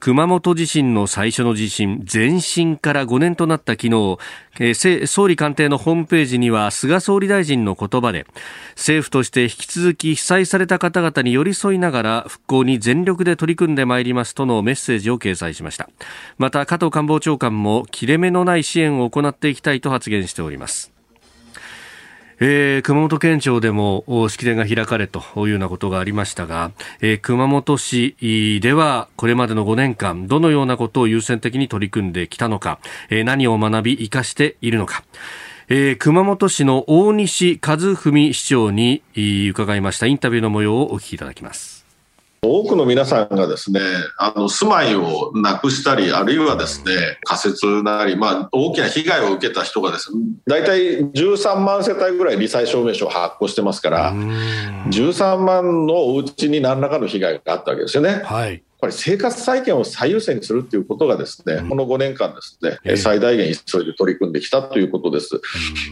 [0.00, 4.18] 熊本地震の最初の地震、前震から5年となった昨日、
[4.60, 8.26] えー総理官邸のホームページには菅総理大臣の言葉で、
[8.76, 15.88] 政府として引き続き被災された方々に寄り添いながら復興に全力で取り組んでまいりますとのメッセージを掲載しました。
[16.38, 20.97] また加藤官房長官も切れ目のない支援を行っていきたいと発言しております。
[22.40, 26.70] えー熊本県庁でも式典が開かれというようなことがありましたが、
[27.00, 28.16] えー熊本市
[28.62, 32.78] ではこれまでの5年間どのようなことを優先的に取り組んできたのか、
[33.10, 35.04] えー何を学び生かしているのか。
[35.68, 39.02] えー熊本市の大西和文市長に
[39.50, 41.77] 伺いましたインタビューの模様をお聞きいただきます。
[42.42, 43.80] 多くの皆さんがですね、
[44.16, 58.22] あの住まいをなくしたり、あるいはですね、仮設なり、まあ、大きな被害を受けた人がですね、大体13万世帯ぐらい罹災証明書を発行してますから、13万のお家に何らかの被害があったわけですよね。
[58.24, 58.62] はい。
[58.80, 62.96] やっぱり生活再建を最優先にするということがですね、この5年間ですね、ええ。
[62.96, 65.40] 最大限急いで取り組んできたということです。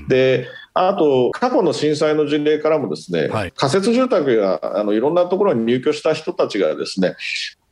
[0.07, 3.53] で、あと、過去の震災の事例からもですね、はい。
[3.57, 7.17] 仮設住宅やあのいろんなところに入居した人たちがですね、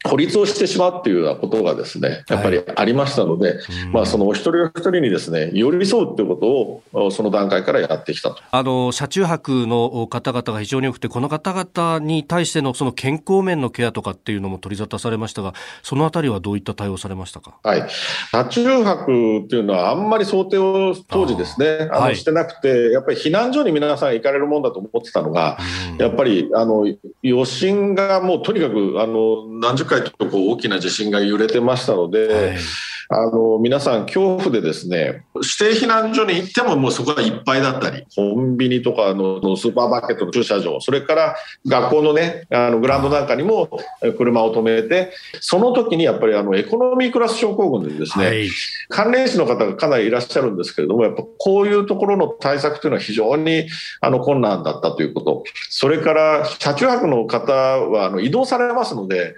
[0.06, 3.58] 孤立をしてしまうっていうようなことがですね、やっぱりありましたので、
[3.90, 8.42] まあそのお一人お一人にですね、寄り添うっていうことをその段階からやってきたと。
[8.50, 17.54] あの車中泊の方々が非常に多くて、この方々に対してのその健康面のケアとかっていうのも取り沙汰されましたが、そのあたりはどういった対応されましたか？
[17.62, 17.88] はい、
[18.30, 22.16] 車中泊っていうのは、あんまり想定を当時ですね、あのはい。
[22.16, 25.56] してなくて、やっぱり避難所に皆さん行かれるもんだと思ってたのが、
[25.98, 26.86] やっぱりあの
[27.24, 32.58] 余震がもうとにかくあの何十回とこう大きな地震が揺れてましたので、はい。
[33.08, 41.36] あの皆さん、恐怖でですね指定避難所に行ってももうそこがいっぱいだったり、コンビニとかののスーパーマーケットの駐車場、それから
[41.66, 43.68] 学校のね、あのグラウンドなんかにも
[44.02, 48.48] え車を止めて、その時にやっぱりあのエコノミークラス症候群でですね、はい。
[48.88, 53.68] 関連死の方がかなりいらっしゃるんですけれども、やっぱこういうところの対策というのは非常に
[54.00, 59.34] あの困難だったということ、それから車中泊の方はあの移動されますので、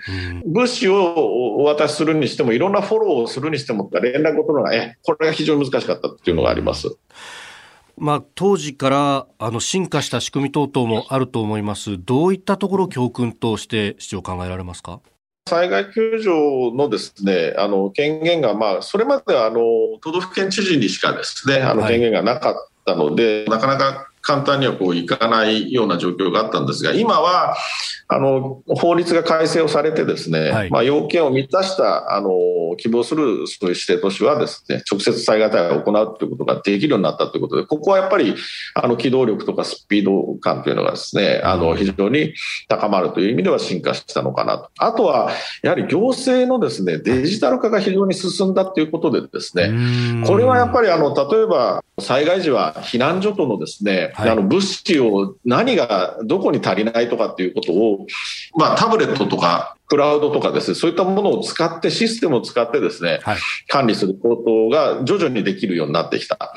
[0.47, 6.97] 物資をお渡しするにしても、いろんなフォローをするにしても、連絡を取るのが、え、これが非常に難しかったっていうのがあります。
[7.99, 11.97] まあ、当時からあの進化した仕組み等々もあると思います。
[11.99, 15.01] どういったところを教訓として市長考えられますか？
[15.49, 19.61] 災害救助のですね、あの権限が、まあ、それまではあの
[20.03, 27.57] 都道府県知事にしかですね、あのはい権限がなかったので、なかなか簡単にはこういかないような状況があったんですが、今は
[28.09, 30.71] あの法律が改正をされてですね、はい。
[30.71, 32.31] まあ、要件を満たしたあの
[32.77, 38.35] 希望するそういう指定都市はですね、直接災害対応を行うということができるようになったということで、ここはやっぱり
[38.75, 42.35] あの機動力とかスピード感というのがですね、あの非常に
[42.69, 44.71] 高まるという意味では進化したのかなと。
[44.79, 45.31] あとは、
[45.63, 54.31] やはり行政のですね、デジタル化が非常に進んだということでですね、これはやっぱりあの例えば災害時は避難所とのですね、はい。
[54.31, 58.07] あの物資を何がどこに足りないとかっていうことを、
[58.57, 63.39] まあ、タブレットとかクラウドとかですね、そういったものを使ってシステムを使ってですね、はい。
[63.69, 66.53] 管理することが徐々にできるようになってきた。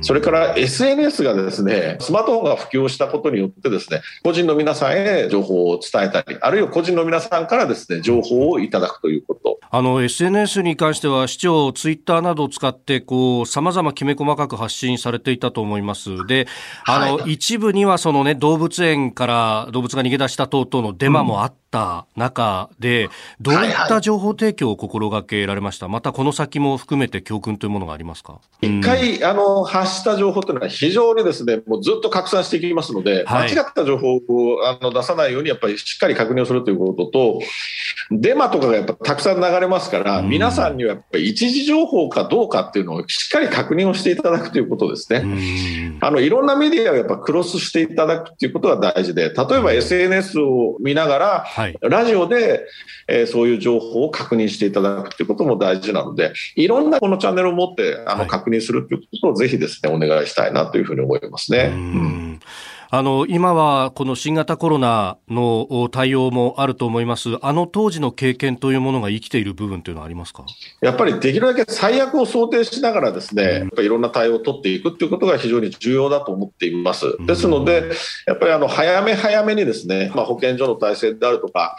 [0.00, 9.58] それから SNS がですね、スマートフォンが普及したことによってですね、個人の皆さんへ情報を伝えたり、あるいは個人の皆さんからですね、情報をいただくということ。
[9.74, 16.26] あの SNS に関しては市長、ツイッターなどを使ってこう様々きめ細かく発信されていたと思います。
[16.26, 16.46] で、
[16.86, 23.08] あの、はい一部にはそのね動物園から動物が逃げ出した等々のデマもあっった中で、
[23.40, 28.40] どういった情報提供を心がけられました、またこの先も含めて教訓というものがありますか？
[28.60, 34.20] 一回、あの、発した情報というのは非常にですね、もうずっと拡散していきますので、はい、間違った情報を
[34.68, 37.40] あの出さないように、やっぱりしっかり確認をするということと、
[38.10, 45.98] デマとかがやっぱたくさん流れますから、皆さんにはやっぱり一時情報かどうかっていうのをしっかり確認をしていただくということですね。
[46.00, 52.66] あの、いろんなメディアをやっぱクロスしていただくっていうことが大事で、例えば SNS を見ながら、はい、ラジオで、
[53.08, 61.70] えー、そういう情報を確認していただくっていうことも大事なので、いろんなこのチャンネルを持ってあの、確認するっていうことをぜひですね、お願いしたいなというふうに思いますね。
[61.72, 62.40] うん
[62.94, 67.38] あの、今はこの新型コロナの対応もあると思います。
[67.40, 70.44] あの当時の経験というものが生きている部分というのはありますか？
[70.82, 77.16] やっぱりできるだけ最悪を想定しながらですね、やっぱりいろんな対応を取っていくっていうことが非常に重要だと思っています。
[77.26, 77.92] ですので、
[78.26, 81.78] やっぱりあの、早め早めにですね、まあ、保健所の体制であるとか、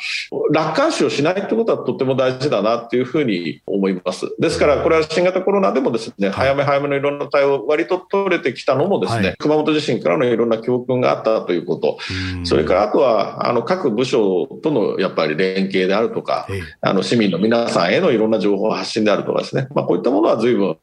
[0.51, 4.35] 楽観視をしないってことはとっても大事だなっていうふうに思います。
[4.39, 11.99] ですから、これは新型コロナでもですね、早め早めのいろんな対応割と取れてきたのもですね、はい、熊本地震からのいろんな教訓があったということ、
[12.43, 16.47] それからあとはあの各部署とのやっぱり連携であるとか、
[16.81, 20.77] あの市民の皆さんへのいろんな情報発信であるとかですね、まあ、こういったものは随分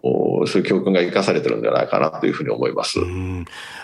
[0.46, 3.00] そういう教訓が生かされてるんじゃないかなというふうに思います。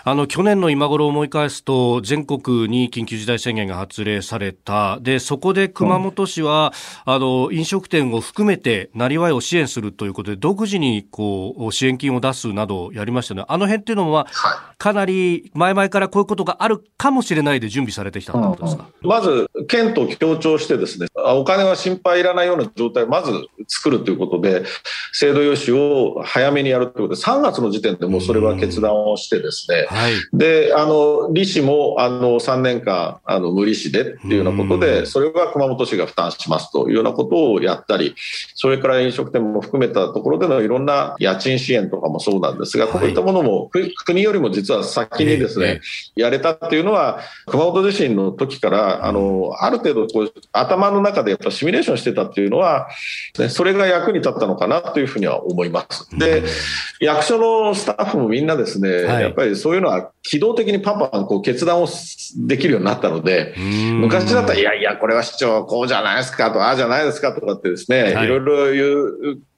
[0.03, 4.99] あの去年の今頃を思い返すと全国に緊急事態宣言が発令された。
[5.01, 6.73] でそこで熊本市は、
[7.05, 14.27] うん、あの飲食店を含めてなりわいを支援するということで独自にこう支援金を出すなどやりましたねあの辺っていうのは、
[14.77, 23.31] かなり前々からこういうことがあるかもしれないで準備されてきたことですか、うん、まず県と協調してですねお金は心配いらないような状態をまず
[23.67, 24.63] 作るということで
[25.13, 38.15] 制度用紙を早めにやるということで3月の時点でもうそれは決断をしてですね、はい、であの利子もあの3年間あの無利子でっていうようなことでそれは熊本市が負担しますというようなことをやったり
[38.55, 43.69] それから飲食店も含めたところでのいろんな家賃支援とかもそうなんですがこういったものも
[44.05, 45.81] 国よりも実は先にですね
[46.15, 52.87] やれたっていうのは熊本地震の時からあのある程度こう頭の中でやっぱシミュレーションしてたっていうのは、
[53.37, 56.07] ね、それが役に立ったのかなというふうには思います。
[56.17, 56.36] で
[56.99, 61.87] 役所のスタッフもみんなですね、はい、やっぱりそういうのは機動的にパンパンこう決断を
[62.47, 68.71] できるようになったので、昔だったら、いやいや、これは市長こうじゃないですかと、ああじゃないですかとかってですね、はい、いろいろ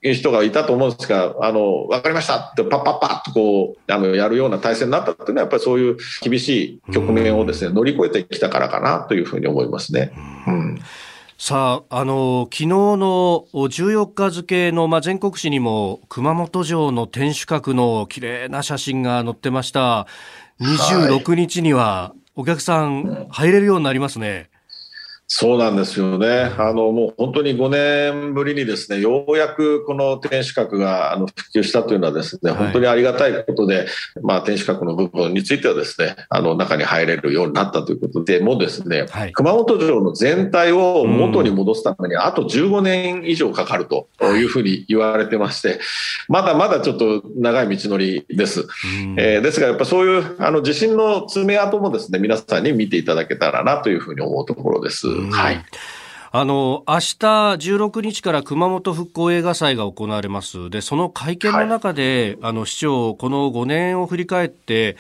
[0.02, 10.12] 言う人がいたと思うんですが、あの、わかりましたってパッパッパッとこう、あの、やるような体制になったっていうのは、やっぱりそういう厳しい局面をですね、乗り越えてきたからかなというふうに思いますね。
[10.48, 10.80] うん
[11.42, 20.06] さあ、あの、昨日の14日付の、まあ、全国紙にも熊本城の天守閣の綺麗な写真が載ってました。
[20.60, 24.50] 26日にはお客さん入れるようになりますね。
[25.32, 26.52] そうなんですよね。
[26.58, 33.88] あの、もう本当に5年ぶりにですね、ようやくこの天守閣があの復旧したというのはですね、本当にありがたいことで、はい、
[34.24, 45.80] まあ天守閣の部分についてはですね、あの中に入れるようになったということで、もですね、はい、熊本城の全体を元に戻すためにあと15年以上かかるというふうに言われてまして、
[46.28, 48.68] まだまだちょっと長い道のりです。
[49.16, 55.19] えー、ですがやっぱそういうあの地震の爪痕もですね、皆さんに見ていただけたらなというふうに思うところです。
[55.32, 55.64] はい。
[56.32, 60.70] あの、明日16日から熊本復興映画祭が行われます。
[60.70, 64.96] で、その会見の中で、はい、あの、市長、この5年を振り返って、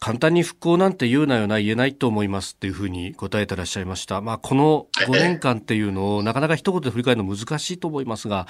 [0.00, 4.20] 簡単に復興なんて言うなよな、言えないと思いますっていうふうに答えてらっしゃいました。
[4.20, 8.48] まあ、この5年間っていうのを、なかなか一言で振り返るの難しいと思いますが、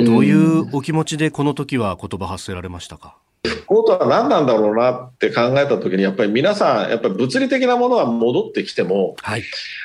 [0.00, 3.16] どういうお気持ちでこの時は言葉発せられましたか？
[3.44, 9.42] 復興とは何なんだろうなって考えたときに、やっぱり皆さん、やっぱり物理的なものが戻ってきても、はい、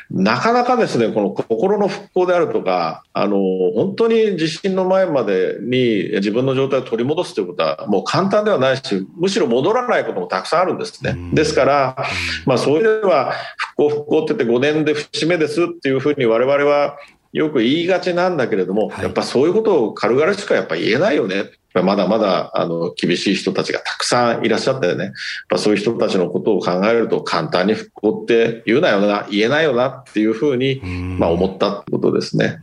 [0.09, 3.37] なかなかですね、この心の復興であるとか、あの、
[3.75, 11.17] 本当に地震の前までに自分の状態を取り戻すということは、もう簡単ではないし、むしろ戻らないこともたくさんあるんですね。
[11.33, 11.97] ですから、
[12.45, 16.97] まあそういう意味では、復興復興って言って5年で節目ですっていうふうに我々は
[17.31, 21.51] よく言いがちなんだけれども、やっぱそういうことを軽々しくやっぱ言えないよね。
[21.75, 25.13] まだまだあの厳しい人たちがたくさんいらっしゃってね、やっ
[25.49, 32.59] ぱそういう人たちのことを考えると簡単に復興って言うなよな、言えないよなっていうふうに、まあ、思ったってことですね。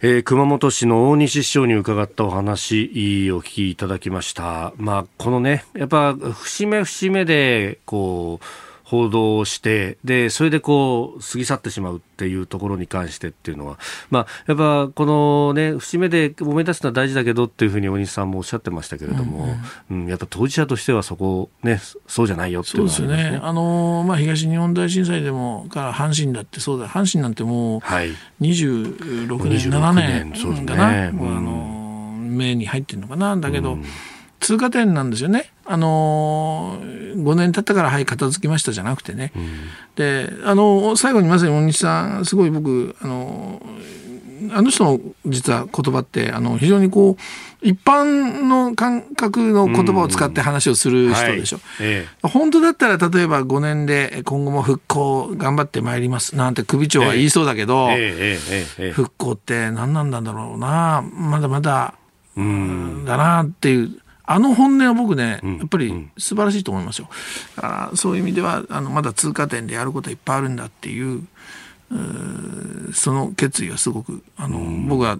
[0.00, 4.72] えー、熊本市の大西市長に伺ったお話をお聞きいただきました。
[4.76, 8.44] まあ、このね、やっぱ節目節目で、こう、
[8.88, 13.78] 報道してでそれでこう過ぎ去ってしまうっていうところに関してっていうのは、
[14.08, 19.54] まあ、やっぱこのね節目で思い出すのは大事だけどっていうふうに大西さんもおっしゃってましたけれども、
[19.90, 23.40] うん、うん、やっぱ当事者としてはそこねそうじゃないよっていうのは、ね、そうですね。
[23.42, 26.88] あの、まあ、東日本大震災でもから阪神だってそうだ。
[26.88, 33.36] 阪神なんてもう26年、はい、7年かな、ね、うん、あの目に入ってるのかな。
[33.36, 33.84] だけど、うん
[34.40, 35.50] 通過点なんですよね。
[35.64, 39.32] あのー、5年経ったからはい片付きましたじゃなくてね。
[39.36, 39.50] うん、
[39.96, 47.22] で、あのー、最後にまさに大西さん、すごい僕、あのー、あの人の実は言葉って、あの、非常にこう、
[47.60, 51.56] 一般の感覚の言葉を使って話をする人でしょ。
[51.80, 58.38] うんはいええ、本当だったら例えば5年で今後も復興頑張ってまいりますなんて首長は言いそうだけど、え、
[58.92, 61.94] 復興って何なんだろうな、まだまだ、
[62.36, 62.42] だ
[63.16, 63.98] なっていう。
[64.30, 67.08] あの本音は僕ね、やっぱり素晴らしいと思いますよ。
[67.56, 71.26] だからそういう意味では、あの、まだ通過点でやることはいっぱいあるんだっていう、
[72.92, 75.18] その決意はすごくあの、うん、僕は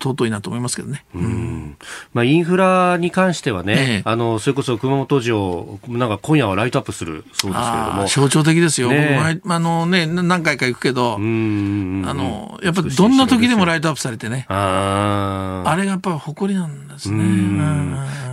[0.00, 1.76] 尊いなと思いますけどね、うん、
[2.12, 8.06] まあ、インフラに関してはね、ええ、あのそれこそ熊本城、なんか今夜はライトアップするそうですけれども。
[8.06, 17.22] 象徴的ですよ、ね、僕あの、ね、何回か行くけど、あのやっぱりどんな時でもライトアップされてね、ああれがやっぱり誇りなんですね。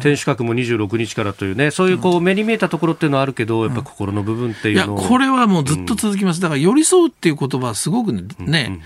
[0.01, 8.47] 天守閣も26日からというね、そういうこう目に見えたところっていうのはあるけど、やっぱ心の部分っていうのいやこれはもうずっと続きます、だから寄り添うっていう言葉はすごくね、うん。
[8.47, 8.81] うんうん、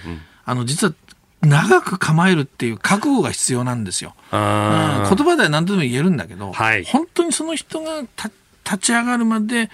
[0.46, 0.94] あの実は
[1.42, 4.16] 長く構えるっていう覚悟が必要なんですよ。
[4.32, 9.70] うん、言葉では何とでも言えるんだけど、はい、本当にその人が立ち上がるまで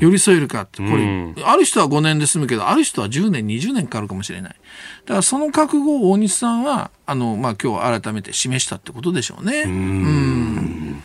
[0.00, 4.56] 寄り添えるかって、これ、うん、ある人は5年で済むけど、ある人は10年、20年かかるかもしれない。
[5.04, 9.62] だからその覚悟を大西さんは、あの、まあ、今日改めて示したってことでしょうね。
[9.62, 11.02] うん。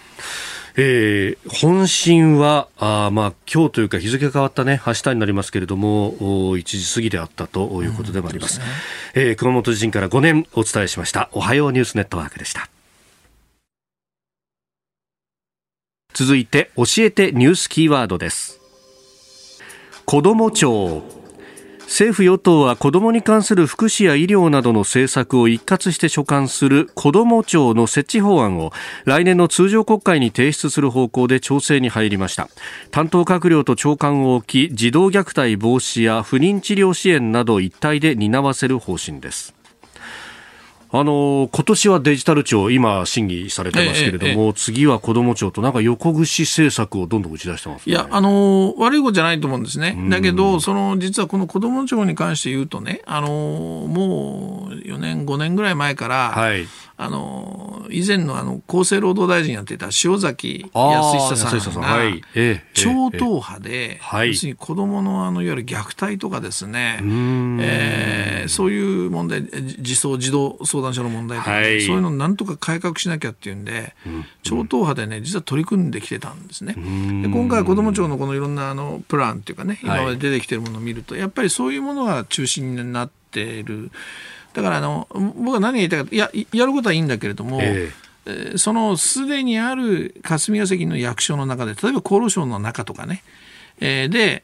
[0.77, 8.71] えー、本震はあ、まあ、今日というか日付が変わった、ね、明日になりますけれども1時過ぎであったということでもあります、うんね。
[9.13, 11.29] えー、熊本地震から5年お伝えしました。
[11.33, 12.69] おはようニュースネットワークでした。
[16.13, 18.59] 続いて教えてニュースキーワードです。
[20.05, 21.03] 子ども庁
[21.91, 28.71] 政府・与党は子どもに関する福祉や医療などの政策を一括して所管する子ども庁の設置法案を
[29.03, 32.47] 来年の通常国会に提出する方向で調整に入りました。
[32.91, 39.53] 担当閣僚と長官を置き児童虐待防止や不妊治療支援など一体で担わせる方針です。
[40.93, 49.97] あの今年はデジタル庁、今、審議されてますけれども、えええ、次は子ども庁と、なんか横串政策をどんどん打ち出してます、ね、いや、あの悪いことじゃないと思うんですね。
[50.09, 56.67] だけど、その実はこの子ども庁に関して言うとね、あのもう4年、5年ぐらい前から、はい、
[56.97, 61.97] あの以前のあの厚生労働大臣やっていた塩崎康久さんが
[62.73, 66.99] 超党派で、要するに子どものあのいわゆる虐待とかですね、
[67.59, 69.43] えー、そういう問題
[69.79, 73.95] 児相児童相談所の問題とか、はい、そういうのをなんとか改革しなきゃっていうんで、
[74.43, 76.75] 超党派でね実は取り組んできてたんですね。
[76.75, 76.81] で
[77.27, 78.51] 今回子ども庁のこのいろん。
[78.55, 83.91] なあのプランっていうかね今まで出てきてるものを見ると、やっぱりそういうものが中心になっている。
[84.53, 93.23] だからあの僕は何が言いたいかいややることはいいんだけれども、えー、そのすでにある霞が関の役所の中で例えば厚労省の中とかね、
[93.79, 94.43] えー、で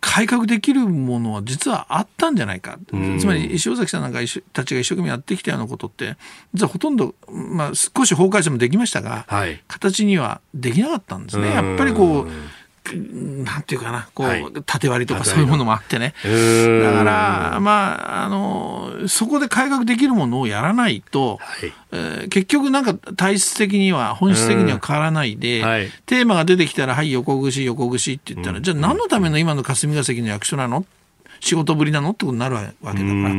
[0.00, 2.78] 改革できるものは実はあったんじゃないか、
[3.18, 4.20] つまり石尾崎さんなんか
[4.54, 6.16] たちが一生懸命やってきたようなことって
[6.54, 11.52] 実はほとんど、まあ、少し法改正もできましたが、はい、形にはできなかったんですね。
[11.52, 12.30] やっぱりこう
[12.96, 16.14] なんていうかな、こう、はい、縦割りとかそういうものもあってね。
[16.22, 30.84] だから、まあ、あの、そこで改革できるものをやらないと、はい、えー、結局なんか体質的には、本質的には変わらないで、はい、テーマが出てきたら、はい、横串、横串って言ったら、じゃあ何のための今の霞が関の役所なの
[31.40, 33.34] 仕事ぶりなのってことになるわけだから。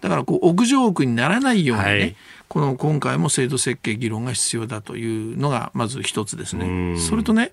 [0.00, 2.16] だから、こう、屋上奥にならないようにね、
[2.50, 6.98] この今回も制度設計議論が必要だというのがまず一つですね。
[6.98, 7.52] それとね、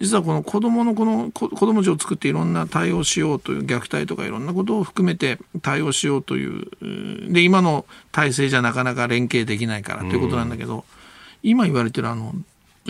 [0.00, 10.84] 実はこの子供のこの子供庁を作っていろんな対応しようという虐待とかいろんなことを含めて対応しようという、で、今の体制じゃなかなか連携できないからということなんだけど、
[11.44, 12.34] 今言われてるあの、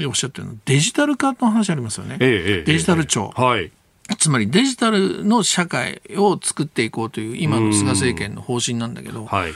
[0.06, 2.16] おっしゃってるのデジタル化の話ありますよね。
[2.20, 3.34] ええ、デジタル庁。
[3.36, 3.70] はい。
[4.14, 9.52] つまりデジタルの社会を作っていこうという今の菅政権の方針なんだけど、はい、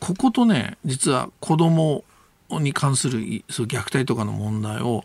[0.00, 2.04] こことね実は子供
[2.50, 5.04] に関するそう虐待とかの問題を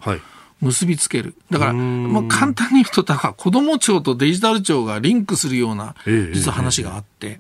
[0.61, 7.39] 結びつける、だから、まあ、簡単に言うとだから子ども庁とデジタル庁がリンクするような実は話があって、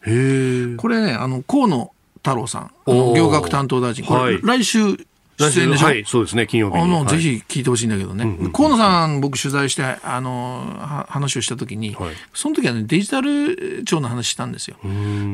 [0.77, 4.97] これねあの河野太郎さん行学担当大臣これ、来週
[5.37, 6.83] 出演でしょ、はい、そうですね、金曜日に。
[6.83, 7.07] あの、はい。
[7.07, 12.15] ぜひ聞いてほしいんだけどね、河野さん、僕、取材してあのは話をしたときに、はい。
[12.33, 14.77] その時はね、デジタル庁の話したんですよ。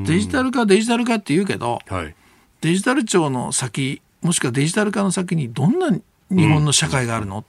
[0.06, 2.16] デジタル化、デジタル化って言うけど、はい。
[2.62, 7.46] デジタル庁の先、もしくはデジタル化の先にどんな日本の社会があるの、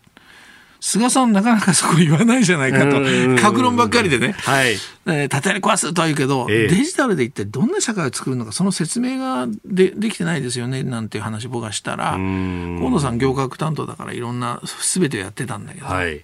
[0.87, 4.33] 菅さん、なかなかそこ言わないじゃないかとうん、格論ばっかりでね。
[4.33, 4.75] はい。
[5.07, 16.23] えー建てり壊すとは言うけど、ええデジタルで一体どんな社会を作るのか、その説明がでできてないですよねなんていう話、僕がしたら、ん河野さん、行革担当だから、いろんなすべてをやってたんだけど、はい。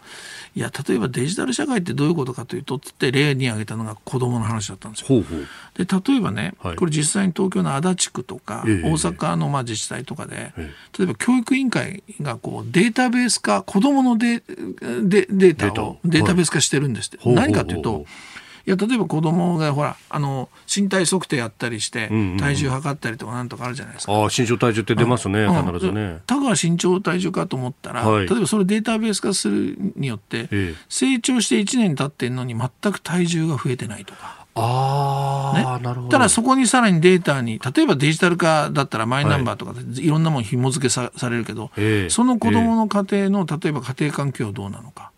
[0.57, 5.07] いや、例えばデジタル社会ってどういうことかというと、つって例に挙げたのが子供の話だったんですよ。
[5.09, 5.47] ほうほう。
[5.75, 6.77] で例えばね、はい。
[6.77, 14.43] これ実際に東京の足立区とか、ええ大阪のまあ自治体とかで、え例えば教育委員会がこうデータベース化子どものデ
[15.03, 16.35] デデータをデータ。
[16.35, 18.07] ベース化してるんですって、何かというと
[18.67, 22.09] いや例えば子供がほらあの身体測定やったりして、
[22.39, 24.13] 体重測ったりとかなんとかあるじゃないですか。
[24.13, 25.67] ああ、身長体重って出ますね、うん。
[25.67, 26.21] 必ずね。
[26.27, 28.27] たかが身長体重かと思ったら、はい。
[28.27, 30.75] 例えばそれデータベース化するによって、ええ。
[30.89, 34.47] 成長して1年経ってんのに全く体重が増えてないとか。
[34.55, 35.65] ああ、ね。
[35.83, 36.09] なるほど。
[36.09, 40.09] ただそこにさらにデータに例えばデジタル化だったらマイナンバーとかでい。
[40.09, 42.11] ろんなもの紐付けさされるけど、ええ。
[42.11, 45.10] その子どもの家庭の例えば家庭環境はどうなのか、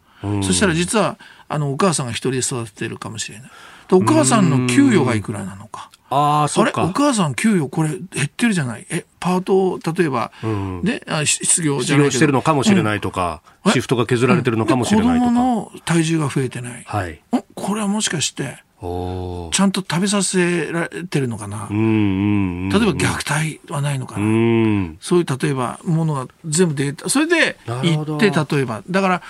[0.42, 1.18] そしたら実は
[1.48, 3.50] あのお母さんが一人で育ててるかもしれない。
[3.88, 5.90] でお母さんの給与がいくらなのか。
[6.14, 6.72] ああ、れ？
[6.76, 6.88] お。
[6.92, 8.86] 母さん給与これ減ってるじゃない？
[8.90, 10.82] えパート例えば、ん。
[10.82, 13.72] ねあし失業じ失ゃないしてるのかもしれないとか、うん。
[13.72, 15.30] シフトが削られてるのかもしれないとか。
[15.30, 17.20] 子供の体重が増えてない、はい。
[17.32, 22.68] おこれはもしかしてちゃんと食べさせられてるのかな、うんうんうん。
[22.70, 24.98] 例えば虐待はないのかな、うん。
[25.00, 28.82] そういう例えばものが全部データそれで行って例えば。
[28.90, 29.22] だから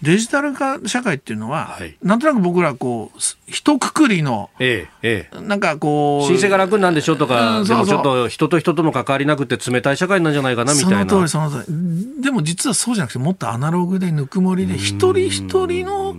[0.00, 1.96] デジタル化社会っていうのは、はい。
[2.02, 5.40] なんとなく僕らこう一括りのええ、ええ。
[5.40, 7.86] なんかこう申請が楽なんでしょとか、うんそうそう。
[7.86, 11.08] でもちょっと人と人との関わりなくて冷たい社会なんじゃないかなみたいな。
[11.08, 11.66] その通りその通
[12.16, 16.16] りでも実はそうじゃなくてもっとアナログでぬくもりで一人一人の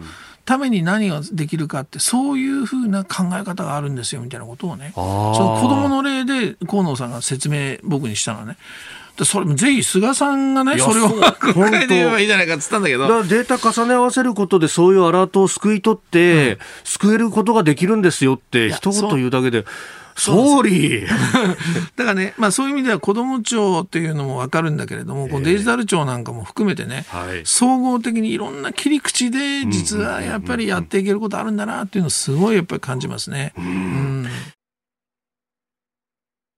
[0.50, 4.93] ために何ができるかってそういうふうな考え方があるんですよみたいなことをね。
[4.95, 8.58] その子供の例で河野さんが説明僕にしたのはね。
[9.16, 13.04] でそれもぜひ菅さんがねそれを国会で言えばいいじゃないかって言ったんだけど。
[13.04, 19.66] だからデータ重ね合わせることでそういうアラートを救い取って、救えることができるんですよってや一言言うだけで、
[20.20, 21.05] 総理
[21.95, 27.41] だからね、まあ、そういう意味では子ども庁っていうのも分かるんだけれども、このデジタル庁なんかも含めてね、はい。
[27.45, 33.53] 総合的にいろんな切り口で実はやっぱりやっていけることあるんだなっていうのをすごいやっぱり感じますね。
[33.57, 34.28] うん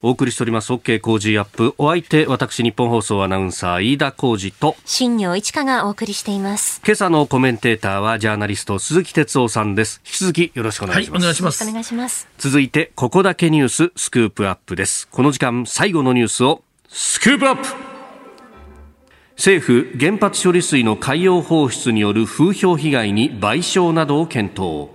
[0.04, 1.76] お送りしております OK 工事アップ。
[1.78, 4.76] お相手私日本放送アナウンサー飯田浩二と。
[4.84, 6.82] 新業一華がお送りしています。
[6.84, 10.02] 今朝のコメンテーターはジャーナリスト鈴木哲夫さんです。
[10.04, 11.64] 引き続きよろしくお願はいい、します、お願いします。
[11.64, 12.28] お願いします。
[12.40, 15.08] 続いてここだけニューススクープアップです。
[15.08, 17.68] この時間最後のニュースをスクープアップ。
[19.38, 24.90] 政府原発処理水の海洋放出による風評被害に賠償などを検討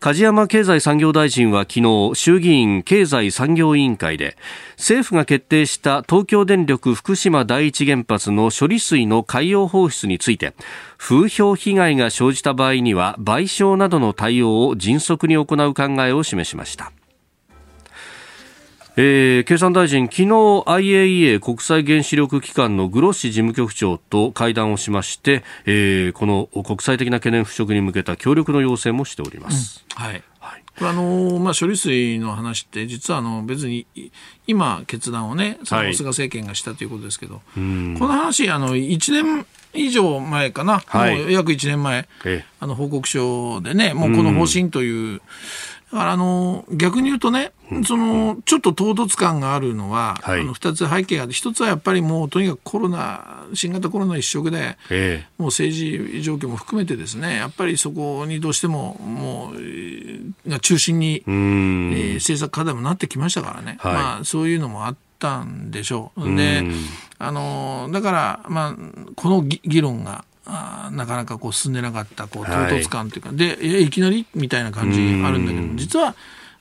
[0.00, 4.34] 梶山経済産業大臣は昨日衆議院経済産業委員会で
[4.78, 10.54] 政府が決定した東京電力福島第一原発の処理水の海洋放出について
[10.96, 16.92] 風評被害が生じた場合には賠償などの対応を迅速に行う考えを示しました。
[18.96, 29.84] えー経産大臣、昨日 IAEA 国際原子力機関のグロッシ事務局長と会談をしまして、えーこの国際的な懸念払拭に向けた協力の要請もしております。
[29.94, 30.22] はい。
[30.40, 30.62] はい。
[30.76, 34.10] これあのまあ、処理水の話って実はあの別にい
[34.46, 35.88] 今決断をねそはい。
[35.88, 41.16] の菅政権がしたということですけど、この話あの1年以上前かな、はい。
[41.18, 42.44] もう約1年前ええ。
[42.58, 45.22] あの報告書でねもうこの方針という、
[45.92, 47.52] だからあの逆に言うとね、
[47.84, 50.40] そのちょっと唐突感があるのは、はい。
[50.40, 54.78] あの2つ背景があって1つはやっぱりもうとにかくコロナ新型コロナ一色で。
[54.90, 63.92] えもう政治状況も含めてですねやっぱりそこにどうしてももうえーが中心に、えうー政策課題もなってきましたからね、はい。
[63.94, 66.36] まあ、そういうのもあったんでしょう。
[66.36, 66.64] で
[67.18, 68.76] あのだから、まあ、
[69.16, 72.82] この議議論があーなかなかこう進んでなかったこう唐はい。
[72.82, 76.14] 突感というか、でえいきなりみたいな感じあるんだけど実は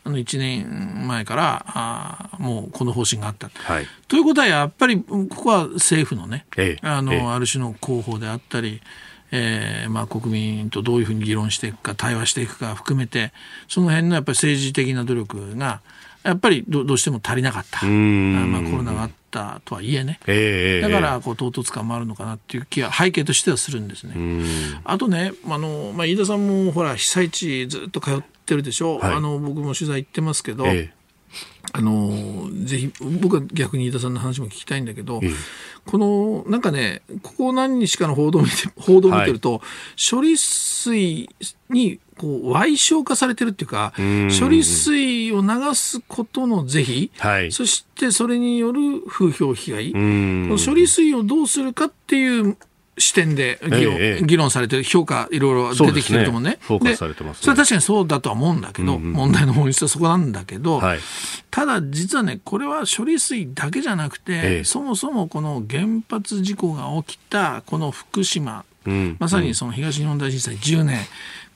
[0.05, 3.49] あの1年前からあーもうこの方針があった。
[3.49, 3.87] はい。
[4.07, 6.87] ということはやっぱりここは政府のね、ええ。
[6.87, 7.21] あのええ。
[7.21, 8.81] ある種の広報であったり、
[9.31, 13.31] えーまあ、国民とどういうふうに議論していくか対話していくか含めて
[13.67, 15.81] その辺のやっぱり政治的な努力が
[16.23, 17.85] やっぱりどどうしても足りなかった。
[17.85, 20.19] まあ、コロナがあったとはいえね。
[20.27, 24.13] ええだからこう唐突感もあるのかなっていう気は背景としてはするんですね。
[24.83, 29.13] あとねあの、まあ、飯田さんもほら被災地ずっと通ってるでしょ、はい。
[29.13, 30.93] あの僕も取材行ってますけど、え。
[31.71, 35.29] あのぜひ僕は逆に飯田さんの話も聞きたいんだけど、ええ
[35.85, 39.61] このなんかね、ここ何日かの報道を見て報道を見てると、はい、
[40.09, 41.29] 処理水
[41.69, 52.57] にこう賠償化されてるっていうか、処理水を流すことの是非、はい、そしてそれによる風評被害、処理水をどうするかっていう
[52.99, 56.57] 視点で議論ええ、議論されて評価いろいろ出てきてると思うね。
[56.61, 60.99] フォーカスされてます、ね、それは確かにそうだとは思うんだけど、うんうん、問題の本質はそこなんだけど、はい、
[61.49, 70.99] ただ実はね、これは処理水だけじゃなくて、ええ、そもそもこの原発事故が起きたこの福島、うん、まさにその東日本大震災10年、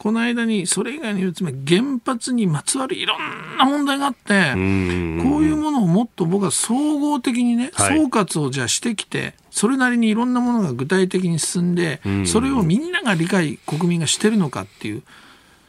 [0.04, 15.04] この間にそれ以外につまり原発にまつわるいろんな問題があって、こういうものをもっと僕は総合的にね、総括をじゃあしてきて、それなりにいろんなものが具体的に進んで、それをみんなが理解、国民がしてるのかっていう。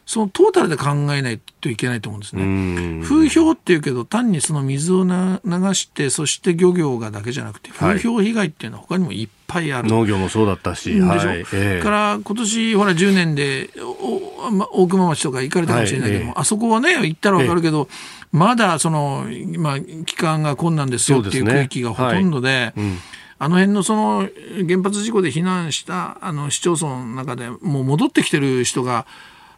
[0.07, 3.03] そのトータルで考えないといけないと思うんですね。
[3.05, 5.11] 風評っていうけど、単にその水を流
[5.75, 9.89] して、そして漁業がだけじゃなくて、風評被害っていうのは他にもいっぱいある。
[9.89, 10.93] 農業もそうだったし。
[10.93, 11.07] でしょ？
[11.07, 19.27] はい、えー、から今年、ほら10年で、おま、大熊町とか行かれたかもしれないけども、はいえー、あそこはね、行ったらわかるけど、えー、まだその、
[19.57, 22.99] まあ、期間が困難ですよっていう区域がほとんどで、はいうん
[23.37, 24.29] あの辺のその
[24.67, 29.07] 原発事故で避難したあの市町村の中でもう戻ってきてる人が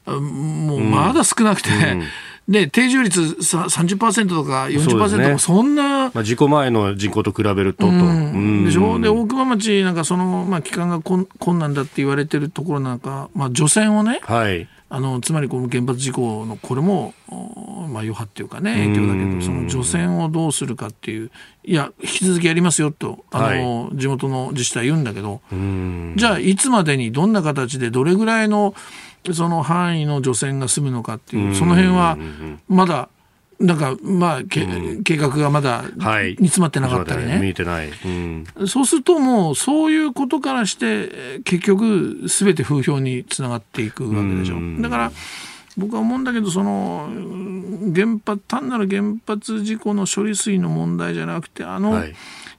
[0.06, 2.02] もうまだ少なくて、うん。
[2.48, 9.00] で定住率30%とか40%とか、そんな、まあ、事故前の人口と比べるとと、うん、でしょ？
[9.00, 11.26] で大熊町なんかその、まあ、期間が困
[11.58, 21.32] 難だって言われてるところなんか、まあ、除染をね、はい、あのつまりこの原発事故のこれも、まあ、余波っていうかね影響だけどその除染をどうするかっていう
[21.64, 25.40] いや引き続きやりますよとあの、はい、地元の自治体言うんだけど。
[25.50, 28.72] じゃあいつまでにどんな形でどれぐらいの
[29.32, 32.16] その範囲の除染が済むのかっていう、その辺は
[32.68, 33.08] まだ、
[33.58, 34.66] なんか、まあ、け
[35.02, 35.84] 計画がまだ
[36.38, 37.38] 煮詰まってなかったりね。
[37.38, 37.90] 見えてない。
[38.66, 44.56] そうするともう、そういうことからして、結局、すべて風評につながっていくわけでしょ。
[44.82, 45.12] だから、
[45.78, 47.08] 僕は思うんだけど、その、
[47.94, 52.14] 原発、単なる原発事故の処理水の問題じゃなくて、あの、はい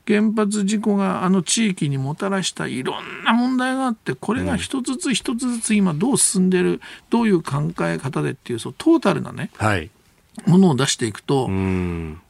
[0.08, 6.80] 原発事故があの地域にもたらしたいろんな問題があってこれが一つずつ一つずつ今どう進んでる
[7.10, 9.92] どういう考え方でっていうそうトータルなね、はい、
[10.46, 11.50] ものを出していくと、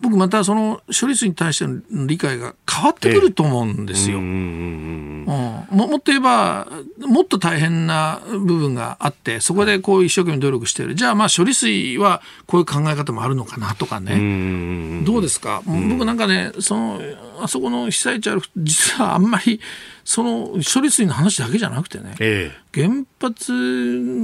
[0.01, 4.17] 僕またその処理水に対しての理解が変わってくると思うんですよ。
[4.19, 6.67] うんももっと言えば、
[7.05, 10.95] もっと大変な部分があって、そこでこう一生懸命努力している。
[10.95, 15.03] じゃあまあ処理水はこういう考え方もあるのかなとかね。
[15.05, 15.61] どうですか？
[15.65, 17.01] 僕なんかね、その、
[17.41, 19.59] あそこの被災地ある、実はあんまり、
[20.07, 23.51] その処理水の話だけじゃなくてね、ええ、原発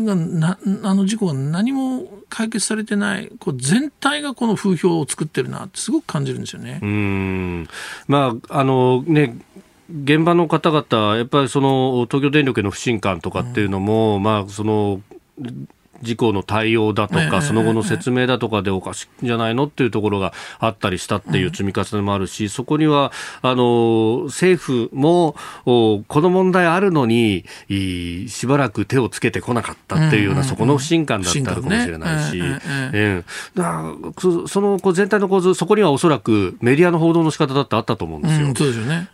[0.06, 6.80] がな、あの事故が何も解決されてない、こう全体がこの風評を作ってるなってすごく感じるんですよね。
[6.82, 7.68] うん
[8.08, 9.38] まああのね
[9.90, 15.02] 現場の方々、やっぱりその東京電力への不信感とかっていうのも、うん、まあその
[16.04, 25.36] 事故の対応だとか、その後の説明だとかでおかしいんじゃないのっていうところがあったりしたっていう積み重ねもあるし、そこには、あの、政府も、
[25.66, 27.46] この問題あるのに、
[28.28, 32.42] しばらく手をつけてこなかったっていうような、そこの不信感だってあるかもしれないし、
[34.48, 38.54] その全体の構図、そこにはおそらくメディアの報道の仕方だってあったと思うんですよ。
[38.56, 39.10] そうですよね。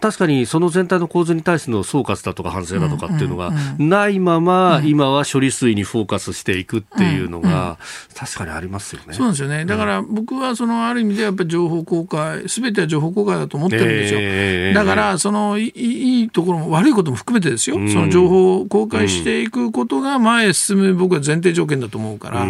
[0.00, 7.78] 確かにその全体の構図に対しての総括だとか反省だとかっていうのがないまま、今は処理水にフォーカスしていくっていうのが、
[8.14, 9.14] 確かにありますよね。
[9.14, 9.64] そうなんですよね。
[9.64, 14.20] だから僕はそのある意味でやっぱり情報公開、すべては情報公開だと思ってるんですよ。
[14.22, 17.76] えー、だからそのいいところも悪いことも含めてですよ。
[17.76, 22.46] その情報を公開していくことが前へ進む僕は前提条件だと思うから、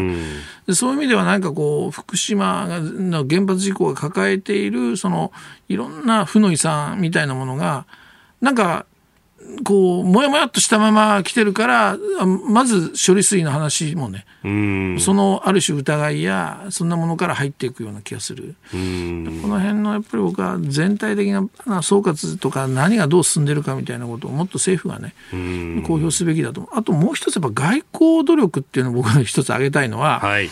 [0.74, 5.32] そういう意味ではなんかこう福島の原発事故が抱えているその
[5.68, 7.86] いろんな負の遺産みたいなものが
[8.40, 8.86] なんか
[9.64, 11.98] こう、もやもやっとしたまま来てるから、
[12.48, 14.26] まず処理水の話もね、
[15.00, 18.54] そのある種疑いや、そんなものから入っていくような気がする。
[18.70, 25.14] この辺のやっぱり僕は全体的な総括とか何がどう進んでるかみたいなことをもっと政府がね、
[25.86, 26.68] 公表すべきだと。
[26.72, 30.50] あともう一つやっぱ外交努力っていうのを僕が一つ挙げたいのは、はい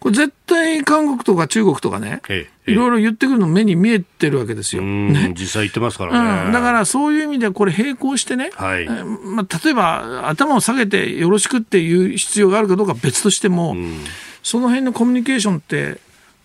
[0.00, 2.22] これ絶対韓国とか中国とかね、
[2.66, 4.82] いろいろ言ってくるの目に見えてるわけですよ。
[4.82, 6.52] ね、実際言ってますからね、うん。
[6.52, 13.74] だからそういう意味ではこれ並行してね、はい、まあ、例えば頭を下げてよろしくっていう必要があるかどうか別としても、
[14.42, 15.98] その辺のコミュニケーションって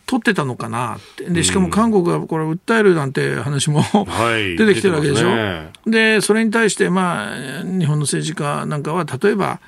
[0.06, 1.26] 取ってたのかなって。
[1.26, 5.28] でしかも韓国がこれ訴えるなんて話も、はい、 出てきてるわけでしょ。
[5.28, 9.60] ね、でそれに対して、まあ、日本の政治家なんかは例えば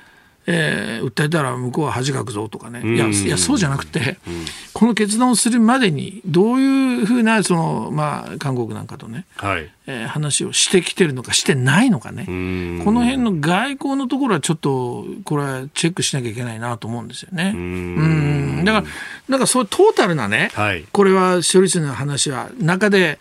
[0.46, 4.18] えー、訴えたら向こうは恥かくぞとかね、いやいやそうじゃなくて、
[4.72, 9.70] この決断をするまでにどういうふうなその、まあ、韓国なんかとね、はい。
[9.88, 12.24] えー、話をしてきてるのかしてないのかね。
[12.24, 12.30] こ
[12.92, 17.52] の辺の外交のところはちょっとこれはチェックしなきゃいけないなと思うんですよね。
[17.54, 18.64] うん。
[18.64, 18.88] だからだ
[19.38, 23.18] からそういうトータルなね、はい、これは処理水の話は中で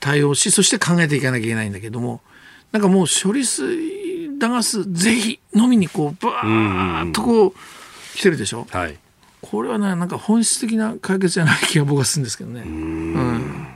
[0.00, 2.20] 対応しそして考えていかなきゃいけないんだけども
[2.72, 3.64] なんかもう処理水
[4.48, 7.52] 流すぜひ飲みにこうバーッとこう
[8.16, 8.96] 来てるでしょ、はい、
[9.40, 12.62] これはねなんか本質的な解決じゃない気が僕はするんですけどね。
[12.64, 13.66] うん。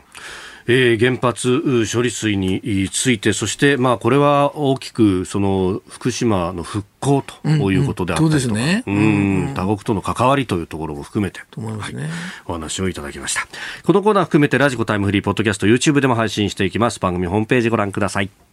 [0.68, 8.82] えー、原発処理水について、そして、まあ、これは大きくその福島の復興ということであったりとか、うんね。
[8.84, 9.54] うん。
[9.54, 12.10] 他国との関わりというところも含めて、と思いますね、はい、
[12.46, 13.46] お話をいただきました。
[13.84, 16.98] このコーナー含めてラジコタイムフリーポッドキャスト YouTube でも配信していきます。
[16.98, 18.45] 番組ホームページご覧ください。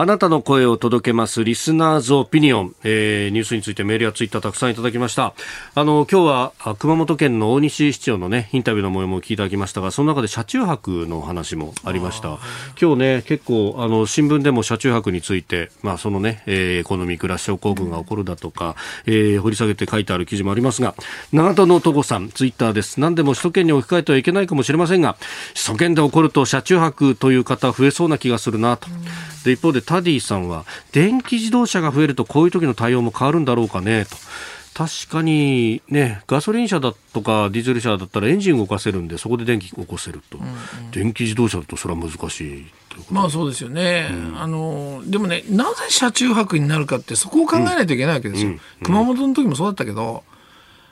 [0.00, 5.34] あなたの声を届けますリスナーズオピニオン、えー、ニュースについてメールやツイッターたくさんいただきました。
[5.74, 12.38] あの、今日は熊本県の大西市長のね、インタビューの模様も聞いていただきましたが、その中で車中泊の話もありました。
[12.80, 20.94] 今日ね、結構、あの、新聞でも車中泊について、まあ、そのね、えー、エコノミークラッシュ症候群が起こるだとか、えー、掘り下げて書いてある記事もありますが、
[21.32, 23.00] 長田の戸郷さん、ツイッターです。
[23.00, 25.16] 何でも首都圏に置き換えてはいけないかもしれませんが、
[25.54, 28.86] 首都圏で起こると車中泊という方増えそうな気がするなと。
[29.44, 34.04] で、一方でタディさんは、電気自動車が増えるとこういう時の対応も変わるんだろうかね。
[34.04, 34.16] と。
[34.74, 42.66] 確かにね、ガソリン車だとかディーゼル車だったらエンジン動かせるんで、そこで電気起こせると、うんうん、電気自動車だとそれは難しい
[43.10, 50.22] まあそうですよね、うん、あのでもね、なぜ車中泊になるかって、そこを考えないといけないわけですよ、うんうん、熊本の時もそうだったけど、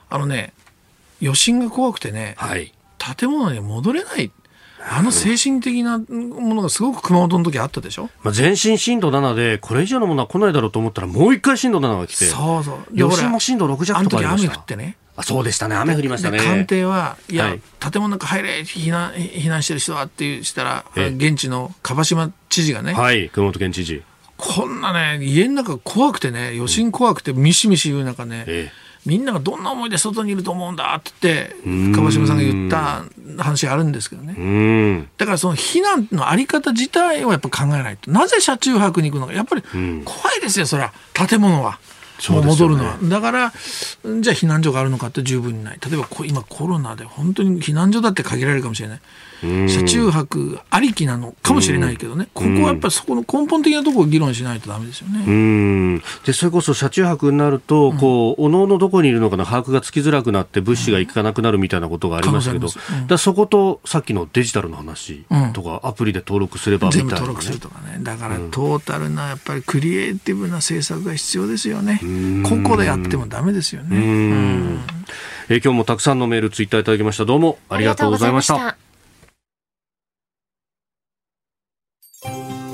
[0.09, 0.53] あのね、
[1.21, 2.73] 余震が怖くてね、はい、
[3.17, 4.31] 建物に戻れない。
[4.89, 12.77] あの精神的なものがすごく熊本の時あったでしょ、まあ、全身震度7で、これ以上のものは来ないだろうと思ったら、もう一回震度7が来て、そうそう。
[12.97, 14.53] 余震も震度6弱とかありました。
[14.53, 14.97] あの時雨降ってね。
[15.17, 16.37] あそうでしたね、雨降りましたね。
[16.37, 24.03] 官邸は、いや、はい、建物の中入れ、避難避難してる人はってしたら、現地の樺島知事がね、はい、熊本県知事。
[24.37, 33.05] こんなね、家の中怖くてね、余震怖くて、ミシミシ言う中ね、ええみんながどんな思いで外にいると思うんだって言って、川島さんが言った
[33.41, 35.07] 話あるんですけどね。
[35.17, 38.11] だからその避難のあり方自体をやっぱ考えないと。
[38.11, 39.33] なぜ車中泊に行くのか。
[39.33, 40.93] やっぱり怖いですよ、それは。
[41.13, 41.79] 建物は。
[42.29, 48.99] もう戻るのは、ね、だからじゃあ避難所があるのかって十分にない例えば今コロナで本当に避難所だって限られるかもしれない
[49.41, 56.01] 車中泊ありきなのかもしれないけどね、ここはやっぱりそこの根本的なところを議論しないとだめですよね。
[56.25, 62.67] でそれこそ車中泊になると、こうおのおのどこにいるのかの把握がつきづらくなって物資が行かなくなるみたいなことがありますけど、
[63.07, 71.99] だそことさっきのデジタルの話とか、アプリで登録すればみたいな、ね、登録するとかねだからトータルなやっぱりクリエイティブな政策が必要ですよね。
[72.43, 73.97] 個々でやってもだめですよね。
[75.49, 77.25] えー、今日もたくさんのメールツイッターいただきました。
[77.25, 78.86] どうもありがとうございました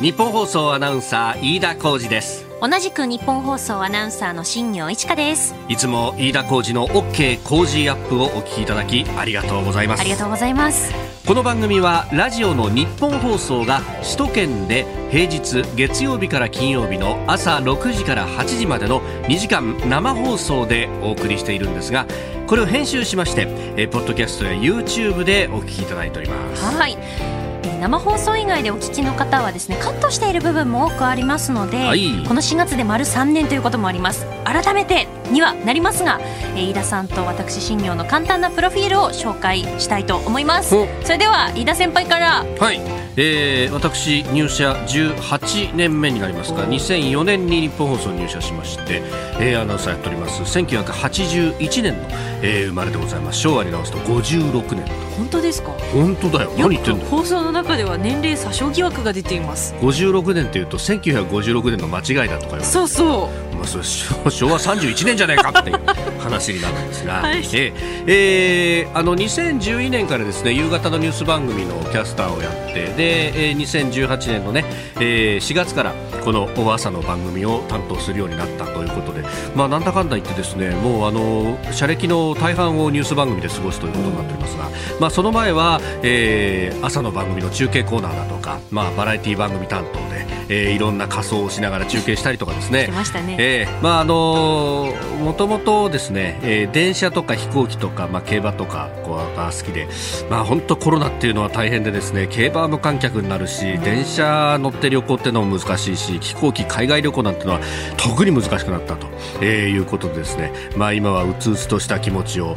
[0.04, 2.46] 日本放送アナウンサー飯田浩二です。
[2.62, 5.56] 同じく日本放送アナウンサーの新業一華です。
[5.70, 10.02] いつも飯田浩二の OK 工事アップをお聞きいただきありがとうございます。
[10.02, 10.94] ありがとうございます。
[11.26, 19.00] この番組はラジオの日本放送が首都圏で平日月曜日から金曜日の朝6時から8時までの
[19.30, 22.08] 2時間生放送でお送りしているんですが
[22.48, 23.48] これを編集しまして
[23.78, 26.66] えポッドキャストや YouTube でお聞きいただいております。
[26.66, 27.43] はい
[27.84, 34.26] 生放送以外でお聞きの方はですねカットしている部分も多くありますので、はい、この4月で丸3年ということもあります。
[34.46, 36.22] 改めてにはなりますが、
[36.56, 40.70] えー、飯田さんと私新業の簡単なプロフィールを紹介したいと思います。
[40.70, 42.46] それでは飯田先輩から。
[42.58, 42.80] はい。
[43.18, 49.04] えー、私入社18年目になりますが2004年に日本放送入社しまして、
[49.40, 50.42] えー、アナウンサーやっております。
[50.42, 52.08] 1981年の、
[52.42, 53.40] えー、生まれでございます。
[53.40, 55.72] 昭和に直すと56年本当ですか？
[55.94, 56.52] 本当だよ。
[56.58, 59.74] 何言ってんの放送の中では年齢詐称疑惑が出ています。
[59.80, 63.54] 56年っていうと1956年の間違いだとか言われそうそう。
[63.56, 65.80] まあ、それ昭和31年じゃないかっていう
[66.20, 67.74] 話になるんですが、 はい、え
[68.08, 68.88] え。
[68.92, 74.66] ー、あの2012年からですね夕方のニュース番組のキャスターをやってで、えー、2018年のね、
[75.00, 75.94] えー、4月から
[76.26, 79.13] この朝の番組を担当するようになったということで、
[79.56, 92.90] まあ、なんだかんだ言ってですねもうあの社歴の大半をニュース番組で過ごすということになっておりますが、まあ、その前は、えー、朝の番組の中継コーナーだとか、まあ、バラエティ番組担当で、えー、いろんな仮装をしながら中継したりとかですね。
[92.94, 93.36] ましたね。
[93.40, 99.88] えー、まああのー、もともとですね、えー、電車とか飛行機とかまあ競馬とかこうが好きで、
[100.30, 107.60] まあ本当コロナっていうのは大変でですね、競馬は無観客になるし、電車乗って旅行っていうのも難しいし、飛行機海外旅行なんてのは
[107.98, 109.08] 特に難しくなったと、
[109.42, 112.56] えー、いうことでですね、まあ今はうつうつとした気持ちを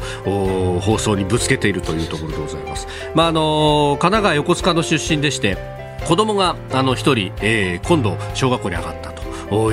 [0.80, 2.86] 放送にぶつけているというところでございます。
[3.14, 9.16] まああの神奈川横須賀の出身でして、子供があの一人、えー、今度小学校に上がったと。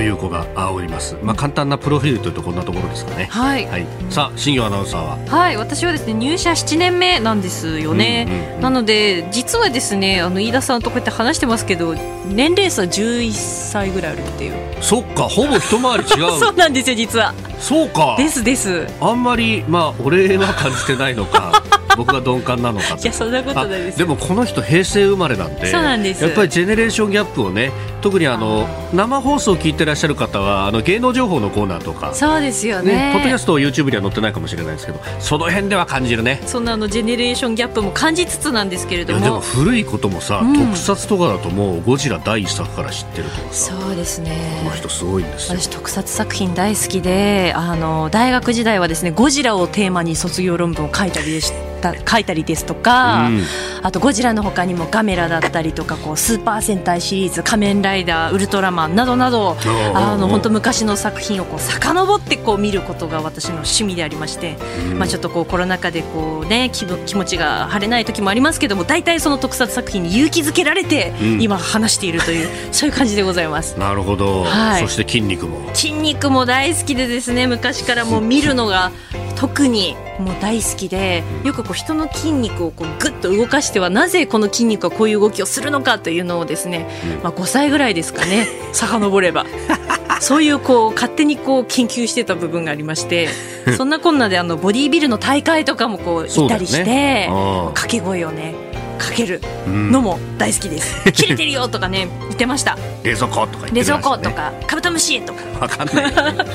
[0.00, 1.16] いう子がおります。
[1.20, 3.24] まあ簡単なプロフィールというとこんなところですかね。
[3.24, 3.66] はい。
[3.66, 5.18] はい、さあ新業アナウンサーは？
[5.26, 8.26] はい、私はですね入社7年目なんですよね。
[8.28, 11.92] うんうんうん、なので実はですねあの飯田さんとこうやって話してますけど
[12.28, 14.54] 年齢差11歳ぐらいあるっていう。
[14.80, 16.30] そっかほぼ一回り違う。
[16.38, 17.34] そうなんですよ実は。
[17.58, 18.14] そうか。
[18.16, 18.86] ですです。
[19.00, 21.64] あんまりまあ俺は感じてないのか。
[21.96, 23.98] 僕が鈍感なのかいやそんなことないです。
[23.98, 26.24] でもこの人平成生まれなんでそうなんです。
[26.24, 36.40] やっぱりジェネレーションギャップをね特にあの生放送を聞いてらっしゃる方はあの芸能情報のコーナーとかそうですよね、ね、ポッドキャスト YouTube には載ってないかもしれないですけどその辺では感じるね。
[36.46, 39.20] そんなあのジェネレーションギャップも感じつつなんですけれども。
[39.20, 44.60] でも古いこともさ、うん、特撮とかだともうゴジラ第一作から知ってるとかそうですね。
[44.64, 53.42] この人すごいんです私特撮作品大好きであの大学時代はですねゴジラをテーマに卒業論文を書いたりでした書いたりですとか、うん、
[53.82, 59.56] あとゴジラの他にもガメラだったりとかこうスーパー戦隊シリーズ仮面ライダーウルトラマンなどなど
[59.94, 64.56] あの本当昔の作品をこう遡ってこう見ることが私の趣味でありまして、
[64.90, 73.78] うん、まあ、ちょっとこうコロナ禍でこう、ね、気気持ちが晴れない時もありますけども大体その特撮作品に勇気づけられて今話しているという、うん、そういう感じでございます。
[73.78, 75.74] なるほど、はい、そして筋肉も。
[75.74, 78.92] 筋肉も大好きでですね昔からもう見るのが
[79.36, 86.86] 特にもう大好きでよくこう人の筋肉をこうぐっと動かしてはなぜこの筋肉はこういう動きをするのかというのをですね、
[87.22, 88.48] まあ、5歳ぐらいですかね。
[88.72, 89.44] 遡れば。
[90.20, 93.28] そういうこう勝手にこう研究してた部分がありまして
[93.76, 97.28] そんなこんなであのボディービルの大会とかもこう行ったりして、
[97.74, 98.54] 掛け声をね
[98.98, 102.76] かけるのも大好きです、うん、切れてるよとかね言ってました。
[103.02, 105.42] 冷蔵庫とか、ね、冷蔵庫とかカブトムシとか。
[105.60, 106.12] わかんない、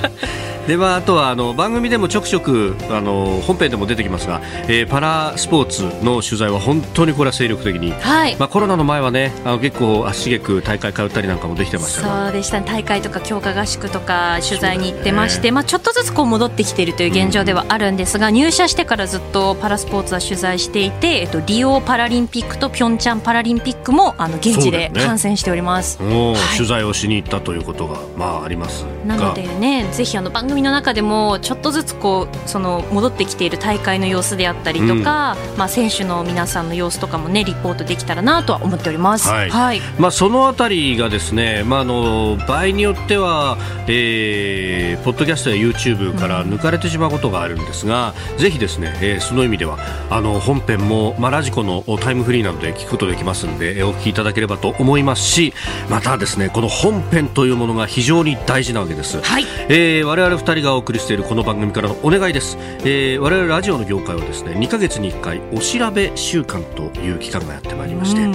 [0.68, 8.36] でまあ、あとはあの番組でもちょくちょくあの本編でも出てきますが、えー、パラスポーツの取材は本当にこれは精力的に、はい。
[8.38, 43.57] まあ、コロナの前はねあの結構足しげく大会通ったりなんかもできてましたそうでした、ね、大会とか強化合宿とか取材に行ってまして、ね、まあ、ちょっとずつこう戻ってきているという現状ではあるんですが、うん、入社してからずっとパラスポーツは取材していて、えっと、リオパラリンピックとピョンチャンパラリンピックもあの現地で観戦しております、ねはい、取材をしに行ったということが、まあ、ありますなのでねぜひあの番組の中でもちょっとずつこうその戻ってきている大会の様子であったりとか、うん、まあ、選手の皆さんの様子とかもねリポートできたらなとは思っております、はい、はい、まあ、そのあたりがですね、まあ、あの場合によっては、
[43.88, 49.80] えー、ポッドキャストや YouTube から抜かれてしまうことがあるんですが、うん、ぜひですね、えー、その意味では
[50.12, 55.53] あの本編も、まあ、ラジコのタイムフリーなどで聞くことできますのでお聞きいただければと思いますし
[55.89, 59.45] またですねこの本編というものが非常に大事なわけです、はい。
[59.70, 68.28] えー、我々2人がお送りしているこの番組からのお願いです、えー、我々ラジオの業界はですね2か月に1回お調べ週間という期間がやってまいりまして、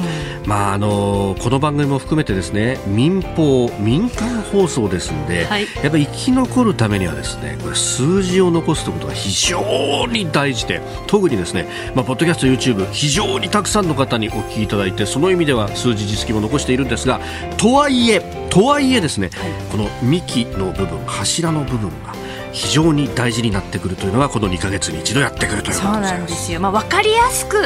[0.46, 17.20] まああのこの番組も含めてですね民放民間放送ですので、はい、やっぱり生き残るためにはですねこれ数字を残すということが非常に大事で特にですねまあポッドキャスト YouTube 非常にたくさんの方にお聞きいただいてその意味では数字実績も残しているんですが
[17.56, 22.14] とはいえとはいえですね、はい、この幹の部分柱の部分が
[22.52, 27.56] 非常に大事になってくるというのがこの2か月に一度やってくるということでそうなんですよ、まあ、分かりやすく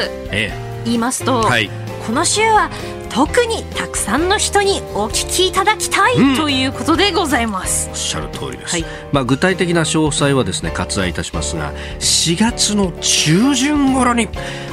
[0.85, 1.69] 言いますと、ええはい、
[2.07, 2.71] この週は
[3.11, 7.89] 特にたくさんの人にお聞きいただきたい、うん、ということでございます。
[7.89, 14.27] おっしゃる通りです、はい、まあ、具体的な詳細はですね割愛いたしますが4月の中旬頃に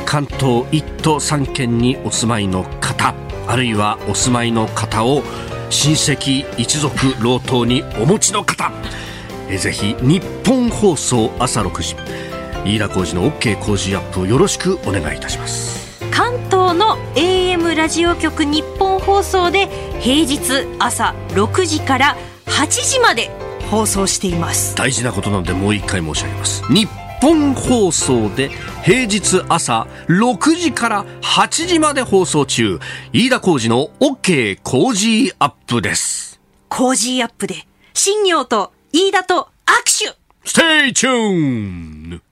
[0.06, 3.14] 関東1都3県にお住まいの方
[3.46, 5.22] あるいはお住まいの方を
[5.70, 8.72] 親戚一族老頭にお持ちの方。
[9.48, 11.96] えぜひ日本放送朝6時。
[12.64, 16.00] 飯田浩司の OK 工事アップをよろしくお願いいたします。
[16.10, 19.68] 関東の AM ラジオ局日本放送で
[20.00, 23.30] 平日朝6時から8時まで
[23.70, 24.74] 放送しています。
[24.74, 26.62] 大事なことなのでもう一回申し上げます。
[26.72, 26.88] 日
[27.20, 28.50] 本放送で
[28.84, 32.78] 平日朝6時から8時まで放送中。
[33.12, 36.40] 飯田浩司の OK 工事アップです。
[36.68, 40.16] 工事アップで新業と飯田と握手。
[40.44, 42.22] ステイチューン